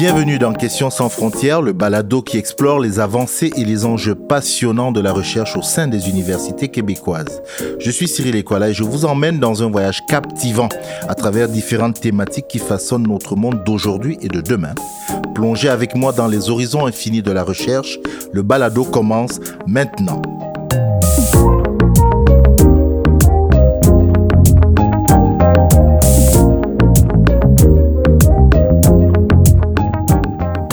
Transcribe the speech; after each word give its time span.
Bienvenue 0.00 0.38
dans 0.38 0.54
Questions 0.54 0.88
sans 0.88 1.10
frontières, 1.10 1.60
le 1.60 1.74
balado 1.74 2.22
qui 2.22 2.38
explore 2.38 2.80
les 2.80 3.00
avancées 3.00 3.52
et 3.54 3.66
les 3.66 3.84
enjeux 3.84 4.14
passionnants 4.14 4.92
de 4.92 5.00
la 5.00 5.12
recherche 5.12 5.58
au 5.58 5.62
sein 5.62 5.88
des 5.88 6.08
universités 6.08 6.68
québécoises. 6.68 7.42
Je 7.78 7.90
suis 7.90 8.08
Cyril 8.08 8.34
Equala 8.34 8.70
et 8.70 8.72
je 8.72 8.82
vous 8.82 9.04
emmène 9.04 9.38
dans 9.38 9.62
un 9.62 9.70
voyage 9.70 10.06
captivant 10.06 10.70
à 11.06 11.14
travers 11.14 11.50
différentes 11.50 12.00
thématiques 12.00 12.48
qui 12.48 12.58
façonnent 12.58 13.06
notre 13.06 13.36
monde 13.36 13.62
d'aujourd'hui 13.62 14.16
et 14.22 14.28
de 14.28 14.40
demain. 14.40 14.74
Plongez 15.34 15.68
avec 15.68 15.94
moi 15.94 16.12
dans 16.12 16.28
les 16.28 16.48
horizons 16.48 16.86
infinis 16.86 17.20
de 17.20 17.30
la 17.30 17.44
recherche. 17.44 17.98
Le 18.32 18.40
balado 18.40 18.84
commence 18.84 19.38
maintenant. 19.66 20.22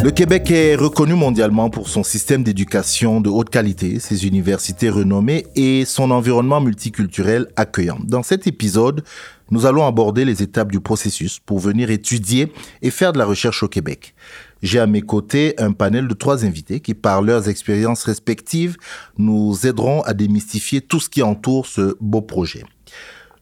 Le 0.07 0.13
Québec 0.13 0.51
est 0.51 0.75
reconnu 0.75 1.15
mondialement 1.15 1.69
pour 1.69 1.89
son 1.89 2.01
système 2.01 2.41
d'éducation 2.41 3.19
de 3.19 3.29
haute 3.29 3.49
qualité, 3.49 3.99
ses 3.99 4.25
universités 4.25 4.89
renommées 4.89 5.45
et 5.57 5.83
son 5.83 6.11
environnement 6.11 6.61
multiculturel 6.61 7.47
accueillant. 7.57 7.97
Dans 8.05 8.23
cet 8.23 8.47
épisode, 8.47 9.03
nous 9.51 9.65
allons 9.65 9.85
aborder 9.85 10.23
les 10.23 10.41
étapes 10.41 10.71
du 10.71 10.79
processus 10.79 11.39
pour 11.39 11.59
venir 11.59 11.91
étudier 11.91 12.53
et 12.81 12.89
faire 12.89 13.11
de 13.11 13.17
la 13.17 13.25
recherche 13.25 13.63
au 13.63 13.67
Québec. 13.67 14.15
J'ai 14.61 14.79
à 14.79 14.87
mes 14.87 15.01
côtés 15.01 15.55
un 15.57 15.73
panel 15.73 16.07
de 16.07 16.13
trois 16.13 16.45
invités 16.45 16.79
qui, 16.79 16.93
par 16.93 17.21
leurs 17.21 17.49
expériences 17.49 18.05
respectives, 18.05 18.77
nous 19.17 19.67
aideront 19.67 20.03
à 20.03 20.13
démystifier 20.13 20.79
tout 20.79 21.01
ce 21.01 21.09
qui 21.09 21.21
entoure 21.21 21.65
ce 21.65 21.97
beau 21.99 22.21
projet. 22.21 22.63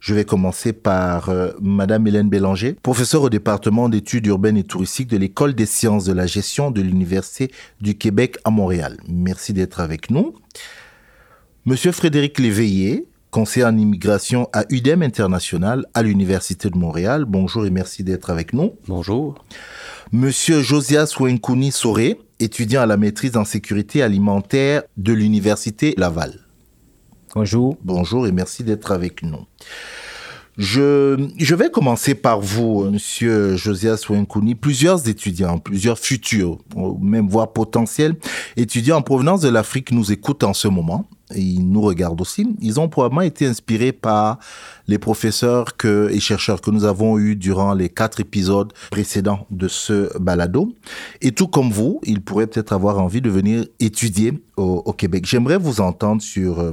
Je 0.06 0.14
vais 0.14 0.24
commencer 0.24 0.72
par 0.72 1.30
euh, 1.30 1.50
Madame 1.60 2.06
Hélène 2.06 2.30
Bélanger, 2.30 2.74
professeure 2.74 3.24
au 3.24 3.32
département 3.32 3.90
d'études 3.90 4.28
urbaines 4.28 4.56
et 4.56 4.64
touristiques 4.64 5.08
de 5.08 5.18
l'École 5.18 5.56
des 5.56 5.66
sciences 5.66 6.06
de 6.06 6.14
la 6.14 6.28
gestion 6.28 6.70
de 6.70 6.80
l'Université 6.80 7.52
du 7.82 7.98
Québec 7.98 8.38
à 8.44 8.52
Montréal. 8.52 8.98
Merci 9.10 9.52
d'être 9.52 9.80
avec 9.80 10.12
nous. 10.12 10.36
Monsieur 11.66 11.92
Frédéric 11.92 12.38
Léveillé, 12.38 13.08
conseiller 13.32 13.66
en 13.66 13.76
immigration 13.76 14.48
à 14.54 14.66
UDEM 14.70 15.02
International 15.02 15.88
à 15.96 16.04
l'Université 16.04 16.70
de 16.70 16.78
Montréal. 16.78 17.26
Bonjour 17.26 17.66
et 17.66 17.72
merci 17.72 18.04
d'être 18.04 18.30
avec 18.30 18.54
nous. 18.54 18.76
Bonjour. 18.88 19.44
Monsieur 20.12 20.62
Josias 20.62 21.16
Wenkouni 21.20 21.72
Soré, 21.72 22.20
étudiant 22.40 22.82
à 22.84 22.86
la 22.86 22.98
maîtrise 22.98 23.38
en 23.38 23.44
sécurité 23.44 24.04
alimentaire 24.04 24.84
de 24.98 25.14
l'Université 25.14 25.96
Laval. 25.98 26.45
Bonjour. 27.36 27.76
Bonjour 27.84 28.28
et 28.28 28.32
merci 28.32 28.64
d'être 28.64 28.94
avec 28.94 29.22
nous. 29.22 29.46
Je, 30.58 31.28
je 31.38 31.54
vais 31.54 31.70
commencer 31.70 32.16
par 32.16 32.40
vous, 32.40 32.90
Monsieur 32.90 33.58
Josias 33.58 34.06
Wenkouni. 34.10 34.56
Plusieurs 34.56 35.10
étudiants, 35.10 35.60
plusieurs 35.60 36.00
futurs, 36.00 36.60
même 37.02 37.28
voire 37.28 37.52
potentiels 37.52 38.16
étudiants 38.56 39.00
en 39.00 39.02
provenance 39.02 39.42
de 39.42 39.50
l'Afrique 39.50 39.92
nous 39.92 40.14
écoutent 40.14 40.46
en 40.46 40.54
ce 40.54 40.70
moment. 40.70 41.06
Et 41.34 41.42
ils 41.42 41.70
nous 41.70 41.82
regardent 41.82 42.22
aussi. 42.22 42.56
Ils 42.62 42.80
ont 42.80 42.88
probablement 42.88 43.22
été 43.22 43.48
inspirés 43.48 43.92
par 43.92 44.40
les 44.88 45.00
professeurs 45.00 45.76
que, 45.76 46.10
et 46.14 46.22
chercheurs 46.22 46.62
que 46.62 46.72
nous 46.72 46.86
avons 46.86 47.18
eus 47.18 47.36
durant 47.36 47.74
les 47.74 47.90
quatre 47.90 48.22
épisodes 48.22 48.72
précédents 48.92 49.46
de 49.50 49.68
ce 49.68 50.18
balado. 50.20 50.72
Et 51.22 51.34
tout 51.34 51.48
comme 51.48 51.72
vous, 51.72 52.00
ils 52.04 52.22
pourraient 52.22 52.48
peut-être 52.48 52.72
avoir 52.72 53.00
envie 53.00 53.22
de 53.22 53.30
venir 53.30 53.66
étudier 53.80 54.34
au, 54.56 54.94
Québec. 54.94 55.26
J'aimerais 55.26 55.58
vous 55.58 55.82
entendre 55.82 56.22
sur 56.22 56.60
euh, 56.60 56.72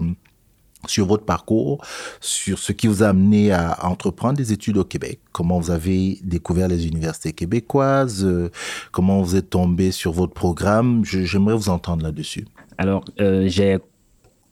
sur 0.86 1.06
votre 1.06 1.24
parcours, 1.24 1.84
sur 2.20 2.58
ce 2.58 2.72
qui 2.72 2.86
vous 2.86 3.02
a 3.02 3.08
amené 3.08 3.52
à 3.52 3.86
entreprendre 3.86 4.36
des 4.36 4.52
études 4.52 4.76
au 4.78 4.84
Québec, 4.84 5.20
comment 5.32 5.58
vous 5.58 5.70
avez 5.70 6.18
découvert 6.22 6.68
les 6.68 6.86
universités 6.86 7.32
québécoises, 7.32 8.24
euh, 8.24 8.50
comment 8.90 9.22
vous 9.22 9.36
êtes 9.36 9.50
tombé 9.50 9.92
sur 9.92 10.12
votre 10.12 10.32
programme. 10.32 11.04
J'aimerais 11.04 11.54
vous 11.54 11.68
entendre 11.68 12.02
là-dessus. 12.02 12.46
Alors, 12.78 13.04
euh, 13.20 13.44
j'ai 13.46 13.78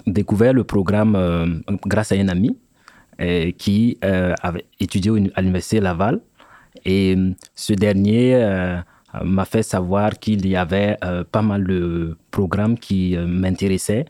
découvert 0.06 0.52
le 0.52 0.64
programme 0.64 1.16
euh, 1.16 1.46
grâce 1.86 2.12
à 2.12 2.14
un 2.16 2.28
ami 2.28 2.56
qui 3.58 3.98
avait 4.00 4.64
étudié 4.80 5.10
à 5.34 5.42
l'université 5.42 5.78
Laval. 5.78 6.20
Et 6.86 7.14
ce 7.54 7.74
dernier 7.74 8.80
m'a 9.22 9.44
fait 9.44 9.62
savoir 9.62 10.18
qu'il 10.18 10.46
y 10.46 10.56
avait 10.56 10.96
pas 11.30 11.42
mal 11.42 11.64
de 11.66 12.16
programmes 12.30 12.78
qui 12.78 13.18
m'intéressaient. 13.18 14.06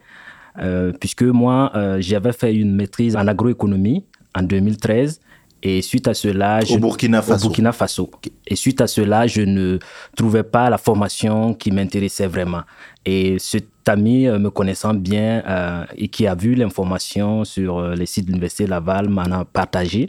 Euh, 0.58 0.92
puisque 0.98 1.22
moi, 1.22 1.72
euh, 1.74 1.98
j'avais 2.00 2.32
fait 2.32 2.54
une 2.54 2.74
maîtrise 2.74 3.16
en 3.16 3.26
agroéconomie 3.26 4.04
en 4.34 4.42
2013. 4.42 5.20
Et 5.62 5.82
suite 5.82 6.08
à 6.08 6.14
cela, 6.14 6.60
je, 6.60 6.74
au 6.74 6.78
Burkina 6.78 7.20
Faso. 7.20 7.46
Au 7.46 7.48
Burkina 7.48 7.72
Faso. 7.72 8.10
Et 8.46 8.56
suite 8.56 8.80
à 8.80 8.86
cela, 8.86 9.26
je 9.26 9.42
ne 9.42 9.78
trouvais 10.16 10.42
pas 10.42 10.70
la 10.70 10.78
formation 10.78 11.52
qui 11.52 11.70
m'intéressait 11.70 12.26
vraiment. 12.26 12.62
Et 13.04 13.38
cet 13.38 13.66
ami 13.86 14.26
euh, 14.26 14.38
me 14.38 14.48
connaissant 14.48 14.94
bien 14.94 15.42
euh, 15.46 15.84
et 15.96 16.08
qui 16.08 16.26
a 16.26 16.34
vu 16.34 16.54
l'information 16.54 17.44
sur 17.44 17.82
les 17.90 18.06
sites 18.06 18.24
de 18.24 18.30
l'Université 18.30 18.66
Laval 18.66 19.10
m'en 19.10 19.22
a 19.22 19.44
partagé. 19.44 20.08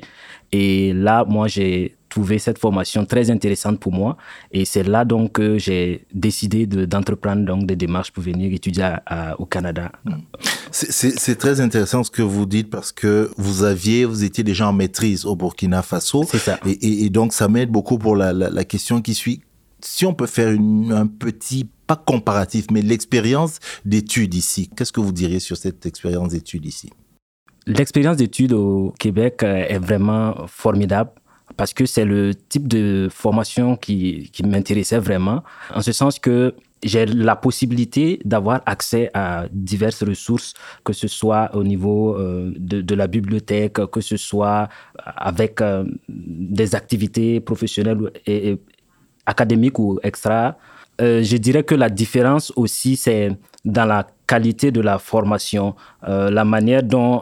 Et 0.54 0.94
là, 0.94 1.26
moi, 1.28 1.48
j'ai 1.48 1.98
trouvé 2.12 2.38
cette 2.38 2.60
formation 2.60 3.06
très 3.06 3.32
intéressante 3.32 3.80
pour 3.80 3.92
moi. 3.92 4.18
Et 4.52 4.66
c'est 4.66 4.84
là 4.84 5.04
donc 5.06 5.32
que 5.32 5.58
j'ai 5.58 6.06
décidé 6.14 6.68
d'entreprendre 6.68 7.44
donc 7.46 7.66
des 7.66 7.76
démarches 7.76 8.12
pour 8.12 8.22
venir 8.22 8.54
étudier 8.54 8.98
à, 9.06 9.40
au 9.40 9.46
Canada. 9.46 9.92
C'est 10.72 11.38
très 11.38 11.60
intéressant 11.60 12.04
ce 12.04 12.12
que 12.12 12.22
vous 12.22 12.46
dites 12.46 12.70
parce 12.70 12.92
que 12.92 13.32
vous 13.38 13.64
aviez, 13.64 14.06
vous 14.06 14.24
étiez 14.24 14.44
déjà 14.44 14.68
en 14.68 14.74
maîtrise 14.74 15.26
au 15.26 15.36
Burkina 15.36 15.82
Faso. 15.82 16.24
C'est 16.30 16.38
ça. 16.38 16.60
Et, 16.66 16.72
et, 16.72 17.06
et, 17.06 17.10
donc 17.10 17.34
ça 17.34 17.48
m'aide 17.48 17.72
beaucoup 17.72 17.98
pour 17.98 18.16
la, 18.16 18.32
la, 18.34 18.50
la, 18.50 18.64
question 18.66 19.02
qui 19.02 19.16
suit. 19.16 19.42
Si 19.84 20.06
on 20.06 20.14
peut 20.14 20.28
faire 20.28 20.52
une, 20.52 20.92
un 20.92 21.08
petit 21.08 21.68
pas 21.88 21.96
comparatif, 21.96 22.68
mais 22.72 22.82
l'expérience 22.82 23.60
d'études 23.86 24.34
ici. 24.34 24.70
Qu'est-ce 24.76 24.92
que 24.92 25.02
vous 25.02 25.12
diriez 25.12 25.40
sur 25.40 25.58
cette 25.58 25.86
expérience 25.86 26.30
d'études 26.30 26.66
ici? 26.66 26.90
L'expérience 27.68 28.18
d'études 28.18 28.54
au 28.54 28.94
Québec 28.98 29.44
euh, 29.44 29.66
est 29.68 29.78
vraiment 29.78 30.48
formidable 30.48 31.12
parce 31.58 31.74
que 31.74 31.86
c'est 31.86 32.06
le 32.06 32.34
type 32.36 32.68
de 32.68 33.08
formation 33.12 33.76
qui, 33.76 34.32
m'intéressait 34.44 35.00
vraiment, 35.00 35.44
en 35.74 35.82
ce 35.82 35.92
sens 35.92 36.20
que 36.20 36.54
j'ai 36.84 37.06
la 37.06 37.36
possibilité 37.36 38.20
d'avoir 38.26 38.62
accès 38.66 39.12
à 39.14 39.46
diverses 39.52 40.04
ressources, 40.04 40.54
que 40.84 40.94
ce 40.94 41.08
soit 41.08 41.56
au 41.56 41.64
niveau 41.64 42.18
euh, 42.18 42.52
de, 42.58 42.96
la 42.96 43.08
bibliothèque, 43.08 43.74
que 43.92 44.02
ce 44.02 44.18
soit 44.18 44.68
avec 44.98 45.62
euh, 45.62 45.84
des 46.10 46.74
activités 46.74 47.40
professionnelles 47.40 48.12
et, 48.26 48.58
académiques 49.28 49.78
ou 49.78 50.00
extra. 50.02 50.58
Euh, 51.00 51.22
je 51.22 51.38
dirais 51.38 51.64
que 51.64 51.76
la 51.76 51.90
différence 51.90 52.52
aussi, 52.56 52.96
c'est 52.96 53.30
dans 53.64 53.86
la 53.86 54.08
qualité 54.26 54.72
de 54.72 54.82
la 54.82 54.98
formation, 54.98 55.76
la 56.08 56.46
manière 56.46 56.82
dont 56.82 57.22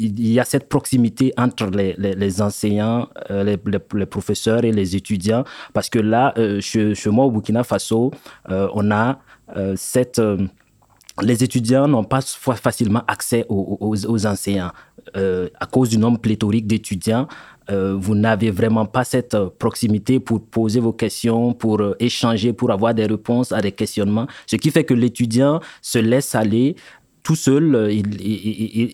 il 0.00 0.32
y 0.32 0.40
a 0.40 0.44
cette 0.44 0.68
proximité 0.68 1.32
entre 1.36 1.66
les, 1.66 1.94
les, 1.98 2.42
enseignants, 2.42 3.08
euh, 3.30 3.44
les, 3.44 4.06
professeurs 4.06 4.64
et 4.64 4.72
les 4.72 4.96
étudiants, 4.96 5.44
parce 5.74 5.90
que 5.90 5.98
là, 5.98 6.32
euh, 6.38 6.60
chez, 6.60 6.94
moi 7.10 7.26
au 7.26 7.30
Burkina 7.30 7.64
Faso, 7.64 8.10
euh, 8.50 8.68
on 8.74 8.90
a 8.90 9.18
cette... 9.74 10.22
les 11.22 11.42
étudiants 11.42 11.88
n'ont 11.88 12.04
pas 12.04 12.20
facilement 12.22 13.02
accès 13.08 13.44
aux, 13.48 13.78
aux, 13.80 14.06
aux 14.06 14.26
enseignants 14.26 14.70
à 15.14 15.66
cause 15.66 15.88
du 15.88 15.98
nombre 15.98 16.20
pléthorique 16.20 16.68
d'étudiants. 16.68 17.26
vous 17.68 18.14
n'avez 18.14 18.52
vraiment 18.52 18.86
pas 18.86 19.02
cette 19.02 19.36
proximité 19.58 20.20
pour 20.20 20.40
poser 20.40 20.78
vos 20.78 20.92
questions, 20.92 21.52
pour 21.52 21.82
échanger, 21.98 22.52
pour 22.52 22.70
avoir 22.70 22.94
des 22.94 23.06
réponses 23.06 23.50
à 23.50 23.60
des 23.60 23.72
questionnements, 23.72 24.28
ce 24.46 24.54
qui 24.54 24.70
fait 24.70 24.84
que 24.84 24.94
l'étudiant 24.94 25.58
se 25.82 25.98
laisse 25.98 26.36
aller 26.36 26.76
tout 27.22 27.36
seul, 27.36 27.88
il, 27.90 28.20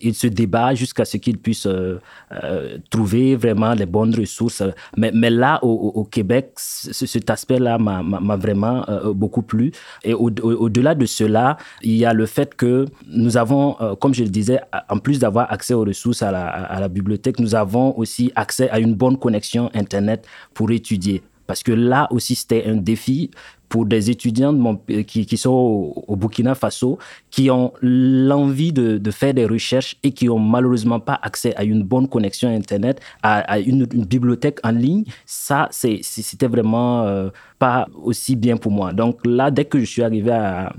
il, 0.03 0.13
se 0.13 0.27
débat 0.27 0.75
jusqu'à 0.75 1.05
ce 1.05 1.17
qu'il 1.17 1.37
puisse 1.37 1.65
euh, 1.65 1.99
euh, 2.31 2.77
trouver 2.89 3.35
vraiment 3.35 3.73
les 3.73 3.85
bonnes 3.85 4.13
ressources. 4.15 4.63
Mais, 4.97 5.29
là, 5.29 5.59
au, 5.63 6.03
Québec, 6.05 6.51
cet 6.57 7.29
aspect-là 7.29 7.77
m'a 7.77 8.35
vraiment 8.35 8.87
euh, 8.89 9.13
beaucoup 9.13 9.41
plu. 9.41 9.71
Et 10.03 10.13
au-delà 10.13 10.91
au, 10.91 10.95
de 10.95 11.05
cela, 11.05 11.57
il 11.81 11.95
y 11.95 12.05
a 12.05 12.13
le 12.13 12.25
fait 12.25 12.55
que 12.55 12.85
nous 13.07 13.37
avons, 13.37 13.75
euh, 13.81 13.95
comme 13.95 14.13
je 14.13 14.23
le 14.23 14.29
disais, 14.29 14.59
en 14.89 14.97
plus 14.97 15.19
d'avoir 15.19 15.51
accès 15.51 15.73
aux 15.73 15.83
ressources 15.83 16.21
à 16.21 16.31
la 16.31 16.87
bibliothèque, 16.87 17.39
nous 17.39 17.55
avons 17.55 17.97
aussi 17.97 18.31
accès 18.35 18.69
à 18.69 18.79
une 18.79 18.93
bonne 18.93 19.17
connexion 19.17 19.69
Internet 19.73 20.25
pour 20.53 20.71
étudier. 20.71 21.21
Parce 21.47 21.63
que 21.63 21.71
là 21.71 22.07
aussi, 22.11 22.35
c'était 22.35 22.65
un 22.65 22.75
défi 22.75 23.31
pour 23.69 23.85
des 23.85 24.09
étudiants 24.09 24.79
qui, 25.07 25.37
sont 25.37 25.93
au, 26.07 26.15
Burkina 26.15 26.55
Faso, 26.55 26.97
qui 27.29 27.49
ont 27.49 27.73
l'envie 27.81 28.71
de, 28.71 29.11
faire 29.11 29.33
des 29.33 29.45
recherches 29.45 29.97
et 30.03 30.11
qui 30.11 30.29
ont 30.29 30.39
malheureusement 30.39 30.99
pas 30.99 31.19
accès 31.21 31.55
à 31.55 31.63
une 31.63 31.83
bonne 31.83 32.07
connexion 32.07 32.49
Internet, 32.49 33.01
à, 33.23 33.59
une, 33.59 33.85
bibliothèque 33.85 34.59
en 34.63 34.71
ligne. 34.71 35.03
Ça, 35.25 35.67
c'était 35.71 36.47
vraiment 36.47 37.03
euh, 37.03 37.29
pas 37.59 37.87
aussi 38.03 38.35
bien 38.35 38.57
pour 38.57 38.71
moi. 38.71 38.93
Donc 38.93 39.19
là, 39.25 39.51
dès 39.51 39.65
que 39.65 39.79
je 39.79 39.85
suis 39.85 40.03
arrivé 40.03 40.31
à 40.31 40.73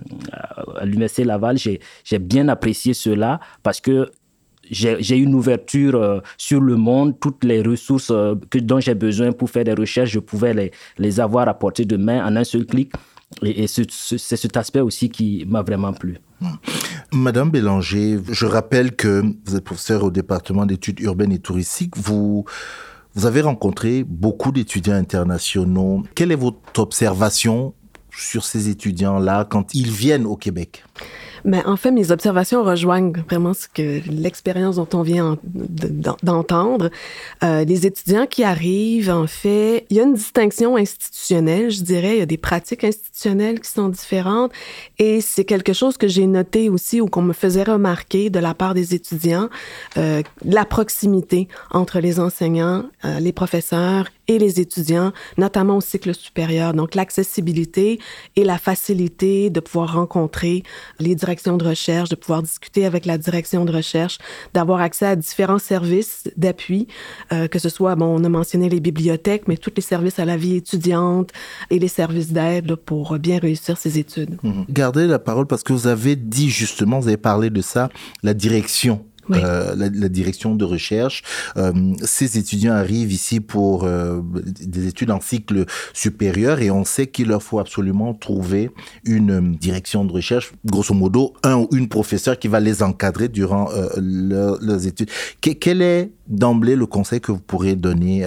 l'Université 0.84 1.24
Laval, 1.24 1.58
j'ai 1.58 2.18
bien 2.18 2.48
apprécié 2.48 2.94
cela 2.94 3.40
parce 3.62 3.80
que 3.80 4.10
j'ai 4.70 5.16
une 5.16 5.34
ouverture 5.34 5.94
euh, 5.94 6.20
sur 6.36 6.60
le 6.60 6.76
monde. 6.76 7.18
Toutes 7.20 7.44
les 7.44 7.62
ressources 7.62 8.10
euh, 8.10 8.34
dont 8.54 8.80
j'ai 8.80 8.94
besoin 8.94 9.32
pour 9.32 9.50
faire 9.50 9.64
des 9.64 9.74
recherches, 9.74 10.10
je 10.10 10.18
pouvais 10.18 10.54
les, 10.54 10.70
les 10.98 11.20
avoir 11.20 11.48
à 11.48 11.54
portée 11.54 11.84
de 11.84 11.96
main 11.96 12.24
en 12.26 12.36
un 12.36 12.44
seul 12.44 12.66
clic. 12.66 12.92
Et, 13.42 13.66
c'est 13.66 13.88
cet 14.36 14.56
aspect 14.56 14.80
aussi 14.80 15.10
qui 15.10 15.44
m'a 15.46 15.62
vraiment 15.62 15.92
plu. 15.92 16.16
Madame 17.12 17.50
Bélanger, 17.50 18.18
je 18.30 18.46
rappelle 18.46 18.96
que 18.96 19.22
vous 19.44 19.56
êtes 19.56 19.64
professeur 19.64 20.04
au 20.04 20.10
département 20.10 20.64
d'études 20.66 21.00
urbaines 21.00 21.32
et 21.32 21.38
touristiques. 21.38 21.96
Vous, 21.96 22.44
vous 23.14 23.26
avez 23.26 23.42
rencontré 23.42 24.04
beaucoup 24.04 24.50
d'étudiants 24.50 24.94
internationaux. 24.94 26.04
Quelle 26.14 26.32
est 26.32 26.36
votre 26.36 26.78
observation 26.78 27.74
sur 28.10 28.44
ces 28.44 28.68
étudiants-là 28.68 29.44
quand 29.44 29.74
ils 29.74 29.90
viennent 29.90 30.26
au 30.26 30.36
Québec? 30.36 30.84
Mais 31.48 31.64
en 31.64 31.76
fait, 31.76 31.90
mes 31.90 32.10
observations 32.10 32.62
rejoignent 32.62 33.12
vraiment 33.28 33.54
ce 33.54 33.68
que 33.68 34.02
l'expérience 34.10 34.76
dont 34.76 34.88
on 34.92 35.00
vient 35.00 35.38
d'entendre. 36.22 36.90
Euh, 37.42 37.64
les 37.64 37.86
étudiants 37.86 38.26
qui 38.26 38.44
arrivent, 38.44 39.10
en 39.10 39.26
fait, 39.26 39.86
il 39.88 39.96
y 39.96 40.00
a 40.00 40.02
une 40.02 40.12
distinction 40.12 40.76
institutionnelle, 40.76 41.70
je 41.70 41.82
dirais. 41.82 42.16
Il 42.16 42.18
y 42.18 42.22
a 42.22 42.26
des 42.26 42.36
pratiques 42.36 42.84
institutionnelles 42.84 43.60
qui 43.60 43.70
sont 43.70 43.88
différentes. 43.88 44.52
Et 44.98 45.22
c'est 45.22 45.44
quelque 45.44 45.72
chose 45.72 45.96
que 45.96 46.06
j'ai 46.06 46.26
noté 46.26 46.68
aussi 46.68 47.00
ou 47.00 47.06
qu'on 47.06 47.22
me 47.22 47.32
faisait 47.32 47.64
remarquer 47.64 48.28
de 48.28 48.38
la 48.38 48.52
part 48.52 48.74
des 48.74 48.94
étudiants, 48.94 49.48
euh, 49.96 50.22
la 50.44 50.66
proximité 50.66 51.48
entre 51.70 51.98
les 51.98 52.20
enseignants, 52.20 52.84
euh, 53.06 53.20
les 53.20 53.32
professeurs 53.32 54.04
et 54.28 54.38
les 54.38 54.60
étudiants, 54.60 55.12
notamment 55.36 55.78
au 55.78 55.80
cycle 55.80 56.14
supérieur. 56.14 56.74
Donc, 56.74 56.94
l'accessibilité 56.94 57.98
et 58.36 58.44
la 58.44 58.58
facilité 58.58 59.50
de 59.50 59.60
pouvoir 59.60 59.94
rencontrer 59.94 60.62
les 61.00 61.14
directions 61.14 61.56
de 61.56 61.66
recherche, 61.66 62.10
de 62.10 62.14
pouvoir 62.14 62.42
discuter 62.42 62.84
avec 62.84 63.06
la 63.06 63.18
direction 63.18 63.64
de 63.64 63.72
recherche, 63.72 64.18
d'avoir 64.54 64.80
accès 64.80 65.06
à 65.06 65.16
différents 65.16 65.58
services 65.58 66.28
d'appui, 66.36 66.86
euh, 67.32 67.48
que 67.48 67.58
ce 67.58 67.68
soit, 67.68 67.96
bon, 67.96 68.20
on 68.20 68.24
a 68.24 68.28
mentionné 68.28 68.68
les 68.68 68.80
bibliothèques, 68.80 69.48
mais 69.48 69.56
tous 69.56 69.72
les 69.74 69.82
services 69.82 70.18
à 70.18 70.24
la 70.24 70.36
vie 70.36 70.56
étudiante 70.56 71.30
et 71.70 71.78
les 71.78 71.88
services 71.88 72.32
d'aide 72.32 72.74
pour 72.76 73.18
bien 73.18 73.38
réussir 73.38 73.78
ses 73.78 73.98
études. 73.98 74.36
Mmh. 74.42 74.62
Gardez 74.68 75.06
la 75.06 75.18
parole 75.18 75.46
parce 75.46 75.62
que 75.62 75.72
vous 75.72 75.86
avez 75.86 76.16
dit 76.16 76.50
justement, 76.50 77.00
vous 77.00 77.08
avez 77.08 77.16
parlé 77.16 77.50
de 77.50 77.62
ça, 77.62 77.88
la 78.22 78.34
direction 78.34 79.04
euh, 79.34 79.74
la, 79.76 80.08
direction 80.08 80.54
de 80.54 80.64
recherche. 80.64 81.22
Euh, 81.56 81.72
ces 82.02 82.38
étudiants 82.38 82.74
arrivent 82.74 83.12
ici 83.12 83.40
pour 83.40 83.84
euh, 83.84 84.20
des 84.44 84.86
études 84.86 85.10
en 85.10 85.20
cycle 85.20 85.66
supérieur 85.92 86.60
et 86.60 86.70
on 86.70 86.84
sait 86.84 87.06
qu'il 87.06 87.28
leur 87.28 87.42
faut 87.42 87.58
absolument 87.58 88.14
trouver 88.14 88.70
une 89.04 89.54
direction 89.56 90.04
de 90.04 90.12
recherche, 90.12 90.52
grosso 90.64 90.94
modo 90.94 91.34
un 91.42 91.56
ou 91.56 91.68
une 91.72 91.88
professeur 91.88 92.38
qui 92.38 92.48
va 92.48 92.60
les 92.60 92.82
encadrer 92.82 93.28
durant 93.28 93.68
leurs 93.96 94.86
études. 94.86 95.10
quel 95.40 95.82
est 95.82 96.10
d'emblée 96.26 96.76
le 96.76 96.86
conseil 96.86 97.20
que 97.20 97.32
vous 97.32 97.40
pourrez 97.40 97.76
donner 97.76 98.26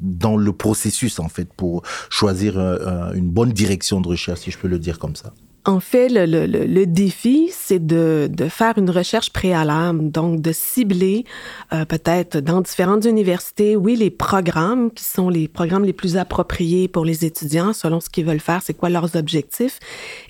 dans 0.00 0.36
le 0.36 0.52
processus 0.52 1.18
en 1.18 1.28
fait 1.28 1.52
pour 1.54 1.82
choisir 2.08 2.58
une 3.14 3.30
bonne 3.30 3.52
direction 3.52 4.00
de 4.00 4.08
recherche, 4.08 4.40
si 4.40 4.50
je 4.50 4.58
peux 4.58 4.68
le 4.68 4.78
dire 4.78 4.98
comme 4.98 5.16
ça? 5.16 5.32
En 5.66 5.78
fait, 5.80 6.08
le, 6.08 6.24
le, 6.24 6.46
le 6.46 6.86
défi, 6.86 7.50
c'est 7.52 7.84
de, 7.84 8.30
de, 8.30 8.48
faire 8.48 8.78
une 8.78 8.88
recherche 8.88 9.30
préalable, 9.30 10.10
donc 10.10 10.40
de 10.40 10.52
cibler 10.52 11.24
euh, 11.74 11.84
peut-être 11.84 12.38
dans 12.38 12.62
différentes 12.62 13.04
universités, 13.04 13.76
oui, 13.76 13.94
les 13.96 14.10
programmes 14.10 14.90
qui 14.90 15.04
sont 15.04 15.28
les 15.28 15.48
programmes 15.48 15.84
les 15.84 15.92
plus 15.92 16.16
appropriés 16.16 16.88
pour 16.88 17.04
les 17.04 17.26
étudiants 17.26 17.74
selon 17.74 18.00
ce 18.00 18.08
qu'ils 18.08 18.24
veulent 18.24 18.40
faire, 18.40 18.62
c'est 18.62 18.72
quoi 18.72 18.88
leurs 18.88 19.16
objectifs, 19.16 19.78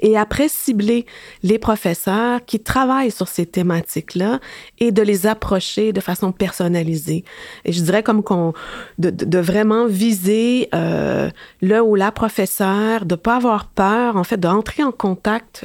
et 0.00 0.18
après 0.18 0.48
cibler 0.48 1.06
les 1.44 1.58
professeurs 1.58 2.44
qui 2.44 2.58
travaillent 2.58 3.12
sur 3.12 3.28
ces 3.28 3.46
thématiques-là 3.46 4.40
et 4.78 4.90
de 4.90 5.02
les 5.02 5.28
approcher 5.28 5.92
de 5.92 6.00
façon 6.00 6.32
personnalisée. 6.32 7.24
Et 7.64 7.72
je 7.72 7.82
dirais 7.82 8.02
comme 8.02 8.24
qu'on 8.24 8.52
de, 8.98 9.10
de, 9.10 9.38
vraiment 9.38 9.86
viser 9.86 10.68
euh, 10.74 11.30
le 11.62 11.80
ou 11.80 11.94
la 11.94 12.10
professeur, 12.10 13.04
de 13.04 13.14
pas 13.14 13.36
avoir 13.36 13.66
peur, 13.66 14.16
en 14.16 14.24
fait, 14.24 14.38
d'entrer 14.38 14.82
en 14.82 14.90
contact 14.90 15.19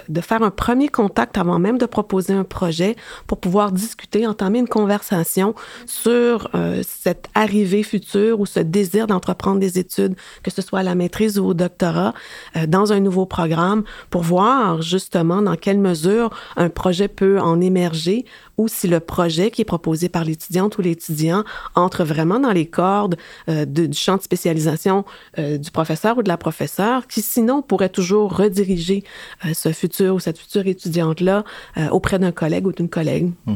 de 0.10 0.22
faire 0.22 0.44
un 0.44 0.52
premier 0.52 0.90
contact 0.90 1.38
avant 1.38 1.60
même 1.60 1.78
de 1.78 1.86
proposer 1.86 2.34
un 2.34 2.44
projet 2.44 2.96
pour 3.28 3.40
pouvoir 3.40 3.72
discuter, 3.72 4.28
entamer 4.28 4.60
une 4.60 4.68
conversation 4.68 5.56
sur 5.86 6.50
euh, 6.56 6.82
cette 6.86 7.28
arrivée 7.34 7.84
future 7.84 8.40
ou 8.40 8.46
ce 8.46 8.60
désir 8.60 9.08
d'entreprendre 9.08 9.60
des 9.60 9.80
études, 9.80 10.16
que 10.44 10.52
ce 10.52 10.62
soit 10.62 10.80
à 10.80 10.84
la 10.84 10.96
maîtrise 10.96 11.40
ou 11.40 11.46
au 11.46 11.54
doctorat, 11.54 12.14
euh, 12.56 12.68
dans 12.68 12.92
un 12.92 13.00
nouveau 13.00 13.26
programme 13.26 13.84
pour 14.10 14.24
voir 14.24 14.82
justement 14.82 15.42
dans 15.42 15.56
quelle 15.56 15.80
mesure 15.80 16.30
un 16.58 16.70
projet 16.70 17.08
peut 17.08 17.40
en 17.40 17.62
émerger 17.62 18.26
ou 18.58 18.68
si 18.68 18.88
le 18.88 19.00
projet 19.00 19.52
qui 19.52 19.62
est 19.62 19.66
proposé 19.66 20.08
par 20.08 20.24
l'étudiante 20.24 20.78
ou 20.78 20.82
l'étudiant 20.82 21.44
entre 21.76 22.04
vraiment 22.04 22.40
dans 22.40 22.52
les 22.52 22.66
cordes 22.66 23.18
euh, 23.50 23.66
du 23.66 23.94
champ 23.94 24.18
de 24.18 24.22
spécialisation 24.22 25.06
du 25.38 25.72
professeur 25.72 26.18
ou 26.18 26.24
de 26.24 26.30
la 26.30 26.38
professeure, 26.38 27.08
qui 27.08 27.22
sinon 27.22 27.62
pourrait 27.62 27.90
toujours 27.90 28.36
rediriger 28.36 29.04
ce 29.54 29.72
futur 29.72 30.16
ou 30.16 30.20
cette 30.20 30.38
future 30.38 30.66
étudiante-là 30.68 31.44
auprès 31.92 32.20
d'un 32.20 32.32
collègue 32.32 32.68
ou 32.68 32.72
d'une 32.72 32.90
collègue. 32.90 33.32
Mmh. 33.46 33.54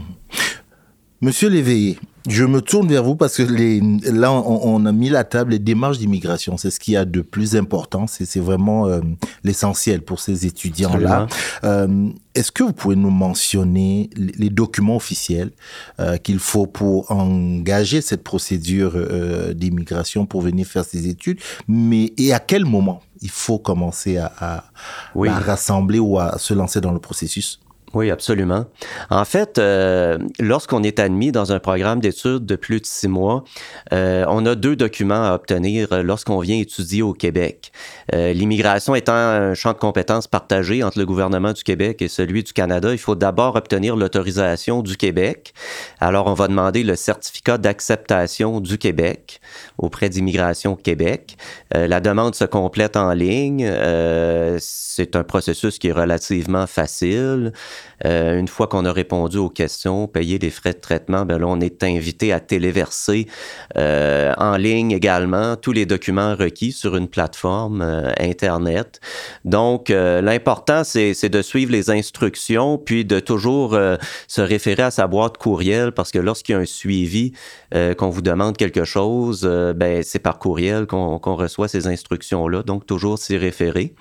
Monsieur 1.21 1.49
Léveillé, 1.49 1.99
je 2.29 2.45
me 2.45 2.61
tourne 2.61 2.87
vers 2.87 3.03
vous 3.03 3.17
parce 3.17 3.35
que 3.35 3.43
les, 3.43 3.81
là, 4.09 4.31
on, 4.31 4.85
a 4.85 4.91
mis 4.93 5.09
la 5.09 5.25
table 5.25 5.51
les 5.51 5.59
démarches 5.59 5.97
d'immigration. 5.97 6.55
C'est 6.55 6.71
ce 6.71 6.79
qu'il 6.79 6.93
y 6.93 6.97
a 6.97 7.03
de 7.03 7.19
plus 7.19 7.57
important. 7.57 8.07
C'est 8.07 8.39
vraiment 8.39 8.87
euh, 8.87 9.01
l'essentiel 9.43 10.01
pour 10.01 10.21
ces 10.21 10.45
étudiants-là. 10.45 11.27
Euh, 11.65 12.09
Est-ce 12.35 12.53
que 12.53 12.63
vous 12.63 12.71
pouvez 12.71 12.95
nous 12.95 13.09
mentionner 13.09 14.09
les, 14.15 14.49
documents 14.49 14.95
officiels 14.95 15.51
euh, 15.99 16.15
qu'il 16.15 16.39
faut 16.39 16.67
pour 16.67 17.11
engager 17.11 17.99
cette 17.99 18.23
procédure 18.23 18.93
d'immigration 19.53 20.25
pour 20.25 20.41
venir 20.41 20.65
faire 20.65 20.85
ces 20.85 21.09
études 21.09 21.39
Mais 21.67 22.13
et 22.17 22.31
à 22.31 22.39
quel 22.39 22.63
moment 22.63 23.01
il 23.21 23.29
faut 23.29 23.59
commencer 23.59 24.15
à, 24.15 24.31
à, 24.39 24.63
à 25.27 25.39
rassembler 25.39 25.99
ou 25.99 26.17
à 26.17 26.37
se 26.37 26.53
lancer 26.53 26.79
dans 26.79 26.93
le 26.93 26.99
processus? 26.99 27.59
Oui, 27.93 28.11
absolument. 28.11 28.65
En 29.09 29.25
fait, 29.25 29.57
euh, 29.57 30.19
lorsqu'on 30.39 30.83
est 30.83 30.99
admis 30.99 31.31
dans 31.31 31.51
un 31.51 31.59
programme 31.59 31.99
d'études 31.99 32.45
de 32.45 32.55
plus 32.55 32.81
de 32.81 32.85
six 32.85 33.07
mois, 33.07 33.43
euh, 33.93 34.25
on 34.27 34.45
a 34.45 34.53
deux 34.53 34.75
documents 34.75 35.23
à 35.23 35.33
obtenir 35.33 36.03
lorsqu'on 36.03 36.39
vient 36.39 36.59
étudier 36.59 37.01
au 37.01 37.13
Québec. 37.13 37.71
Euh, 38.13 38.31
l'immigration 38.33 38.93
étant 38.93 39.13
un 39.13 39.55
champ 39.55 39.73
de 39.73 39.79
compétences 39.79 40.27
partagé 40.27 40.83
entre 40.83 40.99
le 40.99 41.05
gouvernement 41.07 41.51
du 41.51 41.63
Québec 41.63 42.03
et 42.03 42.07
celui 42.09 42.43
du 42.43 42.53
Canada, 42.53 42.91
il 42.91 42.99
faut 42.99 43.15
d'abord 43.15 43.55
obtenir 43.55 43.95
l'autorisation 43.95 44.83
du 44.83 44.95
Québec. 44.95 45.53
Alors, 45.99 46.27
on 46.27 46.35
va 46.35 46.47
demander 46.47 46.83
le 46.83 46.95
certificat 46.95 47.57
d'acceptation 47.57 48.59
du 48.59 48.77
Québec 48.77 49.41
auprès 49.79 50.09
d'Immigration 50.09 50.75
Québec. 50.75 51.37
la 51.73 51.99
demande 52.01 52.35
se 52.35 52.45
complète 52.45 52.97
en 52.97 53.13
ligne. 53.13 53.67
C'est 54.59 55.15
un 55.15 55.23
processus 55.23 55.79
qui 55.79 55.87
est 55.87 55.93
relativement 55.93 56.67
facile. 56.67 57.53
Euh, 58.05 58.39
une 58.39 58.47
fois 58.47 58.67
qu'on 58.67 58.85
a 58.85 58.91
répondu 58.91 59.37
aux 59.37 59.49
questions, 59.49 60.07
payé 60.07 60.37
les 60.37 60.49
frais 60.49 60.73
de 60.73 60.79
traitement, 60.79 61.25
ben 61.25 61.37
là, 61.37 61.47
on 61.47 61.59
est 61.59 61.83
invité 61.83 62.31
à 62.31 62.39
téléverser 62.39 63.27
euh, 63.77 64.33
en 64.37 64.55
ligne 64.57 64.91
également 64.91 65.55
tous 65.55 65.71
les 65.71 65.85
documents 65.85 66.35
requis 66.35 66.71
sur 66.71 66.95
une 66.95 67.07
plateforme 67.07 67.81
euh, 67.81 68.11
Internet. 68.19 69.01
Donc, 69.45 69.89
l'important, 69.89 70.83
c'est 70.83 71.29
de 71.29 71.41
suivre 71.41 71.71
les 71.71 71.89
instructions, 71.89 72.77
puis 72.77 73.05
de 73.05 73.19
toujours 73.19 73.77
se 74.27 74.41
référer 74.41 74.83
à 74.83 74.91
sa 74.91 75.07
boîte 75.07 75.37
courriel, 75.37 75.91
parce 75.91 76.11
que 76.11 76.19
lorsqu'il 76.19 76.53
y 76.53 76.57
a 76.57 76.61
un 76.61 76.65
suivi, 76.65 77.33
qu'on 77.97 78.09
vous 78.09 78.21
demande 78.21 78.57
quelque 78.57 78.83
chose, 78.83 79.43
ben, 79.75 80.03
c'est 80.03 80.19
par 80.19 80.39
courriel 80.39 80.85
qu'on 80.85 81.35
reçoit 81.35 81.67
ces 81.67 81.87
instructions-là. 81.87 82.63
Donc, 82.63 82.85
toujours 82.85 83.17
s'y 83.17 83.37
référer. 83.37 83.93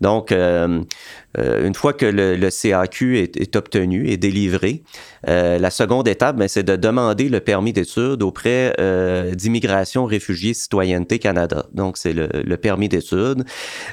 Donc, 0.00 0.32
une 0.32 1.74
fois 1.74 1.92
que 1.92 2.06
le, 2.06 2.36
le 2.36 2.50
CAQ 2.50 3.18
est, 3.18 3.25
est 3.36 3.56
obtenu 3.56 4.08
et 4.08 4.16
délivré. 4.16 4.82
Euh, 5.28 5.58
la 5.58 5.70
seconde 5.70 6.08
étape, 6.08 6.36
ben, 6.36 6.48
c'est 6.48 6.62
de 6.62 6.76
demander 6.76 7.28
le 7.28 7.40
permis 7.40 7.72
d'études 7.72 8.22
auprès 8.22 8.74
euh, 8.78 9.34
d'Immigration, 9.34 10.04
Réfugiés, 10.04 10.54
Citoyenneté 10.54 11.18
Canada. 11.18 11.66
Donc, 11.72 11.96
c'est 11.96 12.12
le, 12.12 12.56
permis 12.56 12.88
d'études. 12.88 13.44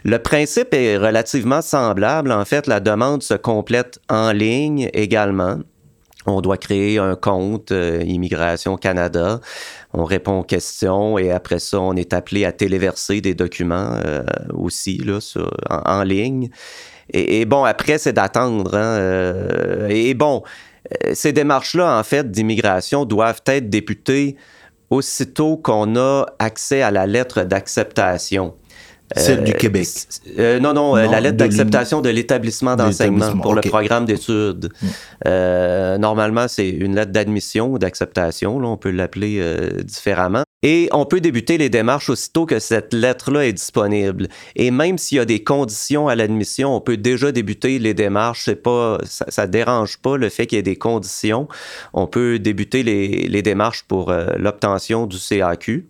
Le 0.03 0.19
principe 0.19 0.73
est 0.73 0.97
relativement 0.97 1.61
semblable. 1.61 2.31
En 2.31 2.45
fait, 2.45 2.67
la 2.67 2.79
demande 2.79 3.23
se 3.23 3.33
complète 3.33 3.99
en 4.09 4.31
ligne 4.31 4.89
également. 4.93 5.57
On 6.25 6.39
doit 6.39 6.57
créer 6.57 6.99
un 6.99 7.15
compte 7.15 7.71
euh, 7.71 8.01
Immigration 8.05 8.77
Canada. 8.77 9.41
On 9.91 10.05
répond 10.05 10.39
aux 10.39 10.43
questions 10.43 11.17
et 11.17 11.31
après 11.31 11.59
ça, 11.59 11.81
on 11.81 11.95
est 11.95 12.13
appelé 12.13 12.45
à 12.45 12.53
téléverser 12.53 13.19
des 13.19 13.35
documents 13.35 13.99
aussi 14.53 14.97
là, 14.97 15.19
en, 15.69 16.03
ligne. 16.03 16.49
Et, 17.09 17.45
bon, 17.45 17.63
après, 17.63 17.97
c'est 17.97 18.13
d'attendre. 18.13 18.75
Hein, 18.75 18.97
euh, 18.97 19.87
et, 19.89 20.13
bon, 20.13 20.43
euh, 21.05 21.11
ces 21.13 21.33
démarches-là, 21.33 21.97
en 21.99 22.03
fait, 22.03 22.29
d'immigration 22.31 23.05
doivent 23.05 23.41
être 23.45 23.69
députées 23.69 24.35
aussitôt 24.89 25.57
qu'on 25.57 25.95
a 25.95 26.25
accès 26.39 26.81
à 26.81 26.91
la 26.91 27.07
lettre 27.07 27.43
d'acceptation. 27.43 28.55
Celle 29.15 29.43
du 29.43 29.53
Québec. 29.53 29.87
non, 30.61 30.73
non, 30.73 30.95
la 30.95 31.21
lettre 31.21 31.37
d'acceptation 31.37 32.01
de 32.01 32.09
l'établissement 32.09 32.75
d'enseignement 32.75 33.37
pour 33.37 33.53
le 33.53 33.61
programme 33.61 34.05
d'études. 34.05 34.69
Mm. 34.81 35.97
normalement, 35.99 36.47
c'est 36.47 36.69
une 36.69 36.95
lettre 36.95 37.11
d'admission 37.11 37.71
ou 37.71 37.79
d'acceptation, 37.79 38.57
on 38.57 38.77
peut 38.77 38.91
l'appeler 38.91 39.43
différemment. 39.83 40.43
Et 40.63 40.87
on 40.93 41.05
peut 41.05 41.19
débuter 41.19 41.57
les 41.57 41.69
démarches 41.69 42.09
aussitôt 42.09 42.45
que 42.45 42.57
cette 42.57 42.93
lettre-là 42.93 43.45
est 43.45 43.53
disponible. 43.53 44.29
Et 44.55 44.71
même 44.71 44.97
s'il 44.97 45.17
y 45.17 45.21
a 45.21 45.25
des 45.25 45.43
conditions 45.43 46.07
à 46.07 46.15
l'admission, 46.15 46.73
on 46.73 46.79
peut 46.79 46.95
déjà 46.95 47.33
débuter 47.33 47.79
les 47.79 47.93
démarches. 47.93 48.43
C'est 48.45 48.63
pas, 48.63 48.97
ça, 49.03 49.45
ne 49.45 49.51
dérange 49.51 49.97
pas 49.97 50.15
le 50.15 50.29
fait 50.29 50.47
qu'il 50.47 50.55
y 50.55 50.59
ait 50.59 50.63
des 50.63 50.77
conditions. 50.77 51.49
On 51.93 52.07
peut 52.07 52.39
débuter 52.39 52.81
les, 52.81 53.27
les 53.27 53.41
démarches 53.41 53.83
pour 53.83 54.09
euh, 54.09 54.27
l'obtention 54.37 55.05
du 55.05 55.17
CAQ. 55.17 55.89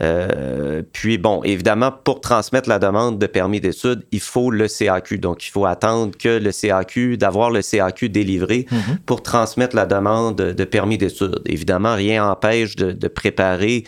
Euh, 0.00 0.82
puis 0.92 1.18
bon, 1.18 1.42
évidemment, 1.42 1.92
pour 1.92 2.20
transmettre 2.20 2.68
la 2.68 2.78
demande 2.78 3.18
de 3.18 3.26
permis 3.26 3.60
d'études, 3.60 4.04
il 4.12 4.20
faut 4.20 4.50
le 4.50 4.68
CAQ. 4.68 5.18
Donc, 5.18 5.46
il 5.46 5.50
faut 5.50 5.66
attendre 5.66 6.16
que 6.16 6.38
le 6.38 6.52
CAQ, 6.52 7.16
d'avoir 7.16 7.50
le 7.50 7.60
CAQ 7.60 8.08
délivré 8.08 8.66
mhm. 8.70 8.98
pour 9.04 9.22
transmettre 9.22 9.74
la 9.74 9.86
demande 9.86 10.36
de 10.36 10.64
permis 10.64 10.96
d'études. 10.96 11.42
Évidemment, 11.46 11.94
rien 11.94 12.24
n'empêche 12.24 12.76
de, 12.76 13.08
préparer 13.08 13.84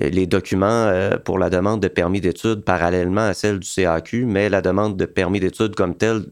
euh, 0.00 0.08
les 0.08 0.26
documents 0.26 0.66
euh, 0.66 1.18
pour 1.18 1.38
la 1.38 1.50
demande 1.50 1.80
de 1.80 1.88
permis 1.88 2.20
d'études 2.20 2.62
parallèlement 2.62 3.28
à 3.28 3.34
celle 3.34 3.58
du 3.58 3.68
CAQ, 3.68 4.24
mais 4.24 4.48
la 4.48 4.62
demande 4.62 4.96
de 4.96 5.04
permis 5.04 5.40
d'études 5.40 5.74
comme 5.74 5.94
telle 5.94 6.24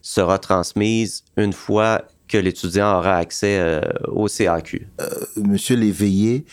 sera 0.00 0.38
transmise 0.38 1.24
une 1.36 1.52
fois 1.52 2.02
que 2.26 2.38
l'étudiant 2.38 2.98
aura 2.98 3.18
accès 3.18 3.80
au 4.08 4.26
CAQ. 4.26 4.88
Monsieur 5.36 5.76
Léveillé, 5.76 6.44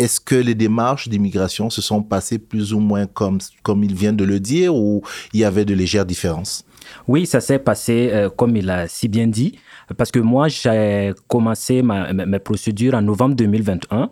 est-ce 0.00 0.18
que 0.18 0.34
les 0.34 0.54
démarches 0.54 1.08
d'immigration 1.08 1.68
se 1.68 1.82
sont 1.82 2.02
passées 2.02 2.38
plus 2.38 2.72
ou 2.72 2.80
moins 2.80 3.06
comme, 3.06 3.38
comme 3.62 3.84
il 3.84 3.94
vient 3.94 4.14
de 4.14 4.24
le 4.24 4.40
dire 4.40 4.74
ou 4.74 5.02
il 5.34 5.40
y 5.40 5.44
avait 5.44 5.66
de 5.66 5.74
légères 5.74 6.06
différences? 6.06 6.64
Oui, 7.06 7.26
ça 7.26 7.40
s'est 7.40 7.58
passé 7.58 8.08
euh, 8.10 8.30
comme 8.30 8.56
il 8.56 8.70
a 8.70 8.88
si 8.88 9.08
bien 9.08 9.26
dit, 9.26 9.58
parce 9.98 10.10
que 10.10 10.18
moi, 10.18 10.48
j'ai 10.48 11.12
commencé 11.28 11.82
ma, 11.82 12.12
mes 12.14 12.38
procédures 12.38 12.94
en 12.94 13.02
novembre 13.02 13.36
2021 13.36 14.08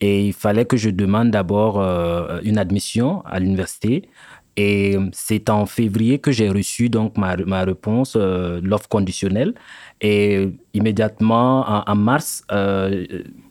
et 0.00 0.26
il 0.26 0.32
fallait 0.32 0.64
que 0.64 0.76
je 0.76 0.90
demande 0.90 1.30
d'abord 1.30 1.80
euh, 1.80 2.40
une 2.42 2.58
admission 2.58 3.22
à 3.24 3.38
l'université. 3.38 4.08
Et 4.60 4.96
c'est 5.12 5.48
en 5.48 5.64
février 5.66 6.18
que 6.18 6.32
j'ai 6.32 6.50
reçu 6.50 6.88
donc 6.88 7.16
ma, 7.16 7.36
ma 7.36 7.64
réponse, 7.64 8.14
euh, 8.16 8.60
l'offre 8.62 8.88
conditionnelle. 8.88 9.54
Et 10.00 10.50
immédiatement, 10.74 11.64
en, 11.86 11.94
mars, 11.94 12.44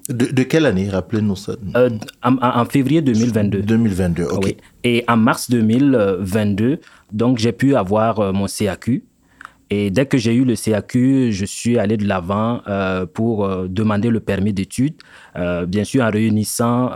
de, 0.09 0.43
quelle 0.43 0.65
année, 0.65 0.89
rappelez-nous 0.89 1.35
ça 1.35 1.53
euh, 1.75 1.89
en, 2.23 2.65
février 2.65 3.01
2022. 3.01 3.61
2022, 3.61 4.23
ok. 4.23 4.55
Et 4.83 5.03
en 5.07 5.17
mars 5.17 5.51
2022, 5.51 6.79
donc 7.11 7.37
j'ai 7.37 7.51
pu 7.51 7.75
avoir 7.75 8.19
euh, 8.19 8.31
mon 8.31 8.47
CAQ. 8.47 9.03
Et 9.69 9.91
dès 9.91 10.07
que 10.07 10.17
j'ai 10.17 10.33
eu 10.33 10.45
le 10.45 10.55
CAQ, 10.55 11.31
je 11.31 11.45
suis 11.45 11.77
allé 11.77 11.95
de 11.95 12.07
l'avant 12.07 12.61
euh, 12.67 13.05
pour 13.05 13.47
demander 13.67 14.09
le 14.09 14.19
permis 14.19 14.51
d'études, 14.51 14.95
bien 15.67 15.83
sûr 15.83 16.03
en 16.03 16.09
réunissant 16.09 16.91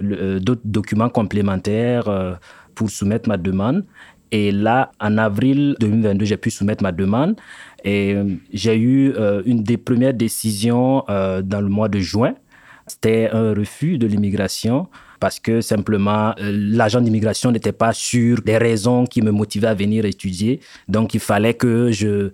d'autres 0.00 0.60
documents 0.64 1.08
complémentaires 1.08 2.38
pour 2.76 2.90
soumettre 2.90 3.28
ma 3.28 3.36
demande. 3.36 3.84
Et 4.30 4.52
là, 4.52 4.92
en 5.00 5.18
avril 5.18 5.74
2022, 5.80 6.24
j'ai 6.24 6.36
pu 6.36 6.50
soumettre 6.50 6.82
ma 6.82 6.92
demande. 6.92 7.36
Et 7.84 8.14
euh, 8.14 8.24
j'ai 8.52 8.76
eu 8.76 9.12
euh, 9.16 9.42
une 9.46 9.62
des 9.64 9.76
premières 9.76 10.14
décisions 10.14 11.04
euh, 11.08 11.42
dans 11.42 11.60
le 11.60 11.68
mois 11.68 11.88
de 11.88 11.98
juin. 11.98 12.34
C'était 12.86 13.30
un 13.32 13.52
refus 13.54 13.98
de 13.98 14.06
l'immigration 14.06 14.88
parce 15.20 15.40
que 15.40 15.60
simplement 15.60 16.34
l'agent 16.38 17.00
d'immigration 17.00 17.50
n'était 17.50 17.72
pas 17.72 17.92
sûr 17.92 18.42
des 18.42 18.58
raisons 18.58 19.04
qui 19.04 19.22
me 19.22 19.30
motivaient 19.30 19.68
à 19.68 19.74
venir 19.74 20.04
étudier. 20.04 20.60
Donc 20.88 21.14
il 21.14 21.20
fallait 21.20 21.54
que 21.54 21.90
je 21.90 22.30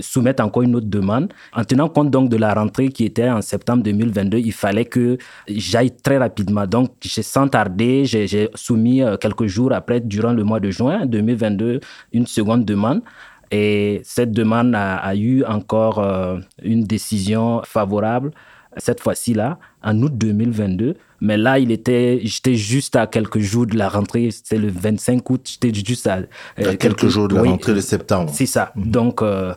soumette 0.00 0.40
encore 0.40 0.62
une 0.62 0.76
autre 0.76 0.86
demande. 0.86 1.32
En 1.52 1.64
tenant 1.64 1.88
compte 1.88 2.10
donc 2.10 2.28
de 2.28 2.36
la 2.36 2.54
rentrée 2.54 2.88
qui 2.88 3.04
était 3.04 3.28
en 3.28 3.42
septembre 3.42 3.82
2022, 3.82 4.38
il 4.38 4.52
fallait 4.52 4.84
que 4.84 5.18
j'aille 5.48 5.90
très 5.90 6.18
rapidement. 6.18 6.66
Donc 6.66 6.90
sans 7.02 7.48
tarder, 7.48 8.04
j'ai 8.04 8.48
soumis 8.54 9.02
quelques 9.20 9.46
jours 9.46 9.72
après, 9.72 10.00
durant 10.00 10.32
le 10.32 10.44
mois 10.44 10.60
de 10.60 10.70
juin 10.70 11.06
2022, 11.06 11.80
une 12.12 12.26
seconde 12.26 12.64
demande. 12.64 13.02
Et 13.50 14.00
cette 14.04 14.30
demande 14.30 14.74
a, 14.74 15.14
eu 15.16 15.44
encore 15.44 15.98
euh, 15.98 16.38
une 16.62 16.84
décision 16.84 17.62
favorable, 17.64 18.30
cette 18.76 19.00
fois-ci 19.00 19.34
là, 19.34 19.58
en 19.82 20.00
août 20.02 20.12
2022. 20.14 20.94
Mais 21.20 21.36
là, 21.36 21.58
il 21.58 21.70
était, 21.70 22.20
j'étais 22.24 22.54
juste 22.54 22.96
à 22.96 23.06
quelques 23.06 23.38
jours 23.38 23.66
de 23.66 23.76
la 23.76 23.88
rentrée, 23.88 24.30
c'était 24.30 24.58
le 24.58 24.68
25 24.68 25.28
août, 25.30 25.40
j'étais 25.44 25.72
juste 25.74 26.06
à, 26.06 26.20
euh, 26.58 26.76
quelques, 26.76 27.08
jours 27.08 27.28
de 27.28 27.34
la 27.34 27.42
rentrée 27.42 27.74
de 27.74 27.80
septembre. 27.80 28.30
C'est 28.32 28.46
ça. 28.46 28.72
Mhm. 28.74 28.90
Donc 28.90 29.22
euh, 29.22 29.54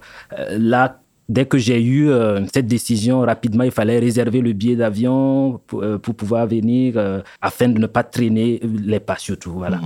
là, 0.51 0.99
dès 1.29 1.45
que 1.45 1.57
j'ai 1.57 1.81
eu 1.81 2.09
cette 2.53 2.67
décision, 2.67 3.21
rapidement, 3.21 3.63
il 3.63 3.71
fallait 3.71 3.99
réserver 3.99 4.41
le 4.41 4.53
billet 4.53 4.75
d'avion 4.75 5.61
pour, 5.67 5.83
pouvoir 6.15 6.47
venir 6.47 7.23
afin 7.41 7.69
de 7.69 7.79
ne 7.79 7.87
pas 7.87 8.03
traîner 8.03 8.59
les 8.63 8.99
pas 8.99 9.17
surtout. 9.17 9.53
Voilà. 9.53 9.79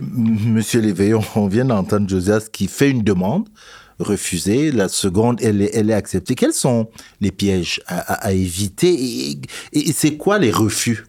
Monsieur 0.00 0.80
Léveillon, 0.80 1.20
on 1.36 1.48
vient 1.48 1.64
d'entendre 1.64 2.08
Josias 2.08 2.48
qui 2.50 2.68
fait 2.68 2.90
une 2.90 3.02
demande 3.02 3.48
refusée, 3.98 4.72
la 4.72 4.88
seconde, 4.88 5.40
elle 5.42 5.62
est, 5.62 5.70
elle 5.74 5.90
est 5.90 5.94
acceptée. 5.94 6.34
Quels 6.34 6.52
sont 6.52 6.88
les 7.20 7.30
pièges 7.30 7.80
à, 7.86 8.32
éviter? 8.32 9.38
Et 9.72 9.92
c'est 9.92 10.16
quoi 10.16 10.38
les 10.38 10.50
refus? 10.50 11.04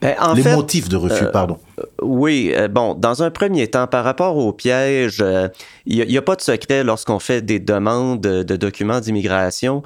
Ben, 0.00 0.14
les 0.34 0.42
motifs 0.42 0.88
de 0.88 0.96
refus, 0.96 1.24
euh, 1.24 1.30
pardon. 1.30 1.58
Oui, 2.00 2.52
euh, 2.54 2.68
bon, 2.68 2.94
dans 2.94 3.22
un 3.22 3.30
premier 3.30 3.68
temps, 3.68 3.86
par 3.86 4.04
rapport 4.04 4.36
aux 4.36 4.52
pièges, 4.52 5.18
il 5.18 6.00
euh, 6.00 6.04
n'y 6.06 6.16
a, 6.16 6.22
pas 6.22 6.36
de 6.36 6.40
secret 6.40 6.84
lorsqu'on 6.84 7.18
fait 7.18 7.42
des 7.42 7.58
demandes 7.58 8.20
de, 8.20 8.56
documents 8.56 9.00
d'immigration. 9.00 9.82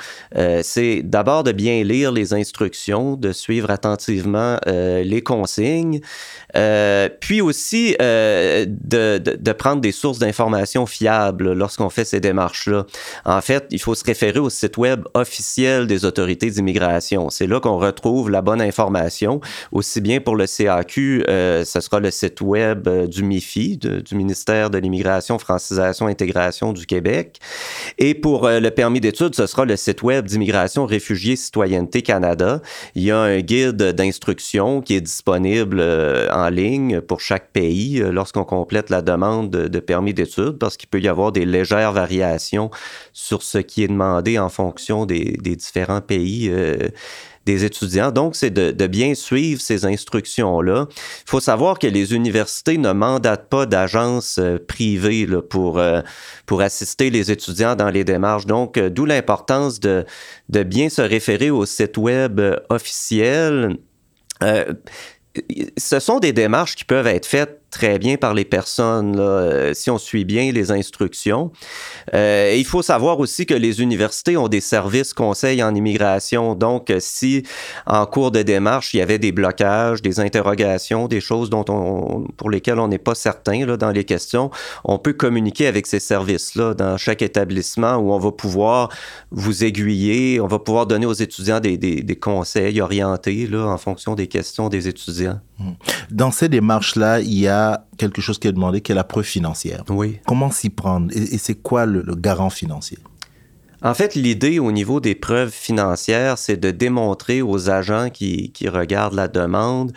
c'est 0.63 1.03
d'abord 1.03 1.43
de 1.43 1.53
bien 1.53 1.83
lire 1.83 2.13
les 2.13 2.35
instructions, 2.35 3.17
de 3.17 3.33
suivre 3.33 3.71
attentivement 3.71 4.59
les 4.67 5.23
consignes, 5.23 6.01
puis 7.21 7.41
aussi 7.41 7.97
de, 7.99 9.53
prendre 9.53 9.81
des 9.81 9.93
sources 9.93 10.19
d'informations 10.19 10.87
fiables 10.87 11.53
lorsqu'on 11.53 11.91
fait 11.91 12.05
ces 12.05 12.21
démarches-là. 12.21 12.87
En 13.25 13.41
fait, 13.41 13.67
il 13.71 13.81
faut 13.81 13.95
se 13.95 14.05
référer 14.05 14.39
au 14.39 14.51
site 14.51 14.77
web 14.77 15.05
officiel 15.15 15.87
des 15.87 16.05
autorités 16.05 16.51
d'immigration. 16.51 17.31
C'est 17.31 17.47
là 17.47 17.61
qu'on 17.61 17.79
retrouve 17.79 18.31
la 18.31 18.43
bonne 18.43 18.61
information, 18.61 19.41
aussi 19.73 20.01
bien 20.01 20.21
pour 20.21 20.37
le 20.37 20.47
CAQ, 20.47 21.25
euh, 21.29 21.65
ce 21.81 21.87
sera 21.87 22.01
le 22.01 22.11
site 22.11 22.41
web 22.43 22.87
euh, 22.89 23.07
du 23.07 23.23
MIFI, 23.23 23.79
du 23.79 24.15
ministère 24.15 24.71
de 24.71 24.79
l'Immigration, 24.79 25.39
Francisation, 25.39 26.07
Intégration 26.07 26.73
du 26.73 26.85
Québec. 26.87 27.41
Et 27.99 28.15
pour 28.15 28.47
euh, 28.47 28.61
le 28.61 28.71
permis 28.71 29.01
d'études, 29.01 29.35
ce 29.35 29.47
sera 29.47 29.65
le 29.65 29.77
site 29.77 30.03
web 30.03 30.27
d'Immigration, 30.27 30.85
Réfugiés, 30.85 31.37
Citoyenneté 31.37 32.03
Canada. 32.03 32.61
Il 32.95 33.03
y 33.03 33.11
a 33.11 33.19
un 33.19 33.41
guide 33.41 33.83
d'instruction 33.83 34.83
qui 34.83 34.95
est 34.95 35.01
disponible 35.01 35.81
en 35.81 36.49
ligne 36.51 37.01
pour 37.01 37.21
chaque 37.21 37.51
pays 37.51 38.03
lorsqu'on 38.11 38.45
complète 38.45 38.91
la 38.91 39.03
demande 39.03 39.51
de, 39.51 39.81
permis 39.81 40.13
d'études, 40.13 40.59
parce 40.59 40.77
qu'il 40.77 40.89
peut 40.89 41.01
y 41.01 41.09
avoir 41.09 41.33
des 41.33 41.45
légères 41.45 41.93
variations 41.93 42.71
sur 43.13 43.43
ce 43.43 43.59
qui 43.59 43.85
est 43.85 43.89
demandé 43.89 44.39
en 44.39 44.49
fonction 44.49 45.07
des 45.07 45.39
différents 45.57 46.01
pays 46.01 46.53
des 47.47 47.65
étudiants. 47.65 48.11
Donc, 48.11 48.37
c'est 48.37 48.51
de, 48.51 48.87
bien 48.87 49.15
suivre 49.15 49.61
ces 49.61 49.85
instructions-là. 49.85 50.87
Il 50.91 51.31
faut 51.31 51.41
savoir 51.41 51.79
que 51.79 51.87
les 51.87 52.15
universités 52.15 52.77
ne 52.77 52.93
mandatent 52.93 53.49
pas 53.49 53.67
d'agences 53.67 54.39
euh, 54.39 54.59
privées 54.59 55.27
pour, 55.49 55.79
euh, 55.79 56.03
pour 56.47 56.61
assister 56.61 57.11
les 57.11 57.31
étudiants 57.31 57.77
dans 57.77 57.89
les 57.89 58.05
démarches. 58.05 58.47
Donc, 58.47 58.77
euh, 58.77 58.91
d'où 58.91 59.07
l'importance 59.07 59.81
de, 59.81 60.05
de 60.49 60.63
bien 60.63 60.89
se 60.89 61.03
référer 61.03 61.51
au 61.51 61.65
site 61.67 61.97
web 61.97 62.41
officiel. 62.69 63.77
ce 64.43 65.99
sont 66.01 66.19
des 66.19 66.33
démarches 66.33 66.75
qui 66.75 66.85
peuvent 66.85 67.07
être 67.07 67.27
faites 67.27 67.60
très 67.71 67.99
bien 67.99 68.17
par 68.17 68.35
les 68.35 68.45
personnes 68.45 69.17
euh, 69.19 69.73
si 69.75 69.91
on 69.91 69.99
suit 69.99 70.25
bien 70.25 70.53
les 70.53 70.71
instructions. 70.71 71.53
Euh, 72.15 72.55
il 72.57 72.65
faut 72.65 72.83
savoir 72.83 73.21
aussi 73.21 73.47
que 73.47 73.55
les 73.55 73.81
universités 73.81 74.37
ont 74.37 74.49
des 74.49 74.61
services 74.61 75.15
conseils 75.15 75.63
en 75.63 75.75
immigration. 75.75 76.55
Donc, 76.55 76.93
si 76.99 77.45
en 77.87 78.07
cours 78.07 78.31
de 78.31 78.43
démarche, 78.43 78.95
il 78.95 78.99
y 78.99 79.01
avait 79.01 79.19
des 79.19 79.33
blocages, 79.33 80.03
des 80.03 80.21
interrogations, 80.21 81.09
des 81.09 81.21
choses 81.21 81.51
dont 81.51 81.65
on, 81.69 82.27
pour 82.37 82.51
lesquelles 82.51 82.79
on 82.79 82.89
n'est 82.89 82.99
pas 82.99 83.15
certain 83.15 83.65
dans 83.77 83.91
les 83.91 84.05
questions, 84.05 84.51
on 84.85 84.99
peut 84.99 85.13
communiquer 85.13 85.67
avec 85.67 85.87
ces 85.87 86.01
services-là 86.01 86.75
dans 86.75 86.97
chaque 86.97 87.23
établissement 87.23 87.97
où 87.97 88.13
on 88.13 88.19
va 88.19 88.33
pouvoir 88.33 88.89
vous 89.31 89.65
aiguiller, 89.65 90.41
on 90.41 90.47
va 90.47 90.59
pouvoir 90.59 90.87
donner 90.87 91.07
aux 91.07 91.13
étudiants 91.13 91.61
des, 91.61 92.19
conseils 92.21 92.81
orientés 92.81 93.49
en 93.55 93.79
fonction 93.79 94.15
des 94.15 94.27
questions 94.27 94.69
des 94.69 94.89
étudiants. 94.89 95.41
Dans 96.11 96.31
ces 96.31 96.49
démarches-là, 96.49 97.21
il 97.21 97.39
y 97.39 97.49
a 97.49 97.87
quelque 97.97 98.21
chose 98.21 98.39
qui 98.39 98.49
est 98.49 98.53
demandé, 98.53 98.81
qui 98.81 98.93
est 98.93 98.95
la 98.95 99.05
preuve 99.05 99.25
financière. 99.25 99.85
Oui. 99.89 100.19
Comment 100.27 100.51
s'y 100.51 100.71
prendre? 100.71 101.11
Et, 101.15 101.39
c'est 101.39 101.55
quoi 101.55 101.87
le, 101.87 102.03
garant 102.15 102.51
financier? 102.51 102.99
En 103.83 103.95
fait, 103.95 104.15
l'idée 104.15 104.59
au 104.59 104.73
niveau 104.73 105.01
des 105.01 105.15
preuves 105.15 105.51
financières, 105.51 106.37
c'est 106.39 106.59
de 106.59 106.71
démontrer 106.71 107.41
aux 107.41 107.71
agents 107.71 108.11
qui, 108.11 108.51
qui 108.53 108.69
regardent 108.69 109.15
la 109.15 109.29
demande 109.29 109.93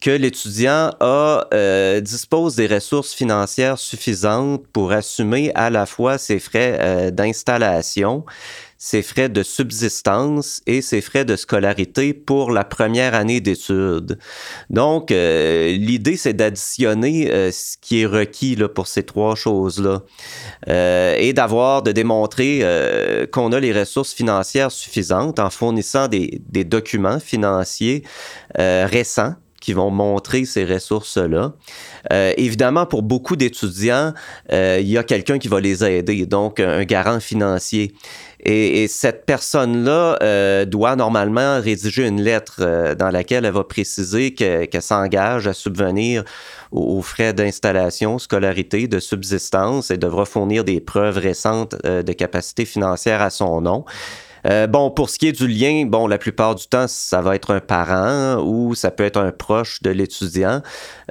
que 0.00 0.10
l'étudiant 0.10 0.92
a 1.00 1.46
euh, 1.52 2.00
dispose 2.00 2.56
des 2.56 2.66
ressources 2.66 3.12
financières 3.12 3.78
suffisantes 3.78 4.66
pour 4.72 4.92
assumer 4.92 5.52
à 5.54 5.68
la 5.68 5.86
fois 5.86 6.16
ses 6.16 6.38
frais 6.38 6.78
euh, 6.80 7.10
d'installation, 7.10 8.24
ses 8.82 9.02
frais 9.02 9.28
de 9.28 9.42
subsistance 9.42 10.62
et 10.66 10.80
ses 10.80 11.02
frais 11.02 11.26
de 11.26 11.36
scolarité 11.36 12.14
pour 12.14 12.50
la 12.50 12.64
première 12.64 13.14
année 13.14 13.42
d'études. 13.42 14.18
Donc, 14.70 15.10
euh, 15.10 15.72
l'idée, 15.72 16.16
c'est 16.16 16.32
d'additionner 16.32 17.30
euh, 17.30 17.52
ce 17.52 17.76
qui 17.78 18.00
est 18.00 18.06
requis 18.06 18.56
là, 18.56 18.70
pour 18.70 18.86
ces 18.86 19.02
trois 19.02 19.34
choses-là 19.34 20.00
euh, 20.68 21.14
et 21.18 21.34
d'avoir, 21.34 21.82
de 21.82 21.92
démontrer 21.92 22.40
qu'on 23.32 23.52
a 23.52 23.60
les 23.60 23.78
ressources 23.78 24.14
financières 24.14 24.72
suffisantes 24.72 25.38
en 25.38 25.50
fournissant 25.50 26.08
des, 26.08 26.40
des 26.48 26.64
documents 26.64 27.20
financiers 27.20 28.02
récents 28.56 29.34
qui 29.60 29.72
vont 29.74 29.90
montrer 29.90 30.44
ces 30.44 30.64
ressources-là. 30.64 31.52
Euh, 32.12 32.32
évidemment, 32.36 32.86
pour 32.86 33.02
beaucoup 33.02 33.36
d'étudiants, 33.36 34.12
euh, 34.52 34.78
il 34.80 34.88
y 34.88 34.98
a 34.98 35.04
quelqu'un 35.04 35.38
qui 35.38 35.48
va 35.48 35.60
les 35.60 35.84
aider, 35.84 36.26
donc 36.26 36.60
un 36.60 36.84
garant 36.84 37.20
financier. 37.20 37.92
Et, 38.42 38.88
cette 38.88 39.26
personne-là 39.26 40.18
euh, 40.22 40.64
doit 40.64 40.96
normalement 40.96 41.60
rédiger 41.60 42.06
une 42.06 42.22
lettre 42.22 42.94
dans 42.94 43.10
laquelle 43.10 43.44
elle 43.44 43.52
va 43.52 43.64
préciser 43.64 44.32
qu'elle 44.32 44.82
s'engage 44.82 45.46
à 45.46 45.52
subvenir 45.52 46.24
aux, 46.72 47.02
frais 47.02 47.34
d'installation, 47.34 48.18
scolarité, 48.18 48.88
de 48.88 48.98
subsistance 48.98 49.90
et 49.90 49.98
devra 49.98 50.24
fournir 50.24 50.64
des 50.64 50.80
preuves 50.80 51.18
récentes 51.18 51.76
de 51.84 52.12
capacité 52.12 52.64
financière 52.64 53.20
à 53.20 53.28
son 53.28 53.60
nom. 53.60 53.84
Euh, 54.46 54.66
bon, 54.66 54.90
pour 54.90 55.10
ce 55.10 55.18
qui 55.18 55.28
est 55.28 55.32
du 55.32 55.46
lien, 55.46 55.84
bon, 55.86 56.06
la 56.06 56.18
plupart 56.18 56.54
du 56.54 56.66
temps, 56.66 56.86
ça 56.88 57.20
va 57.20 57.34
être 57.34 57.52
un 57.52 57.60
parent 57.60 58.42
ou 58.42 58.74
ça 58.74 58.90
peut 58.90 59.04
être 59.04 59.18
un 59.18 59.32
proche 59.32 59.82
de 59.82 59.90
l'étudiant. 59.90 60.62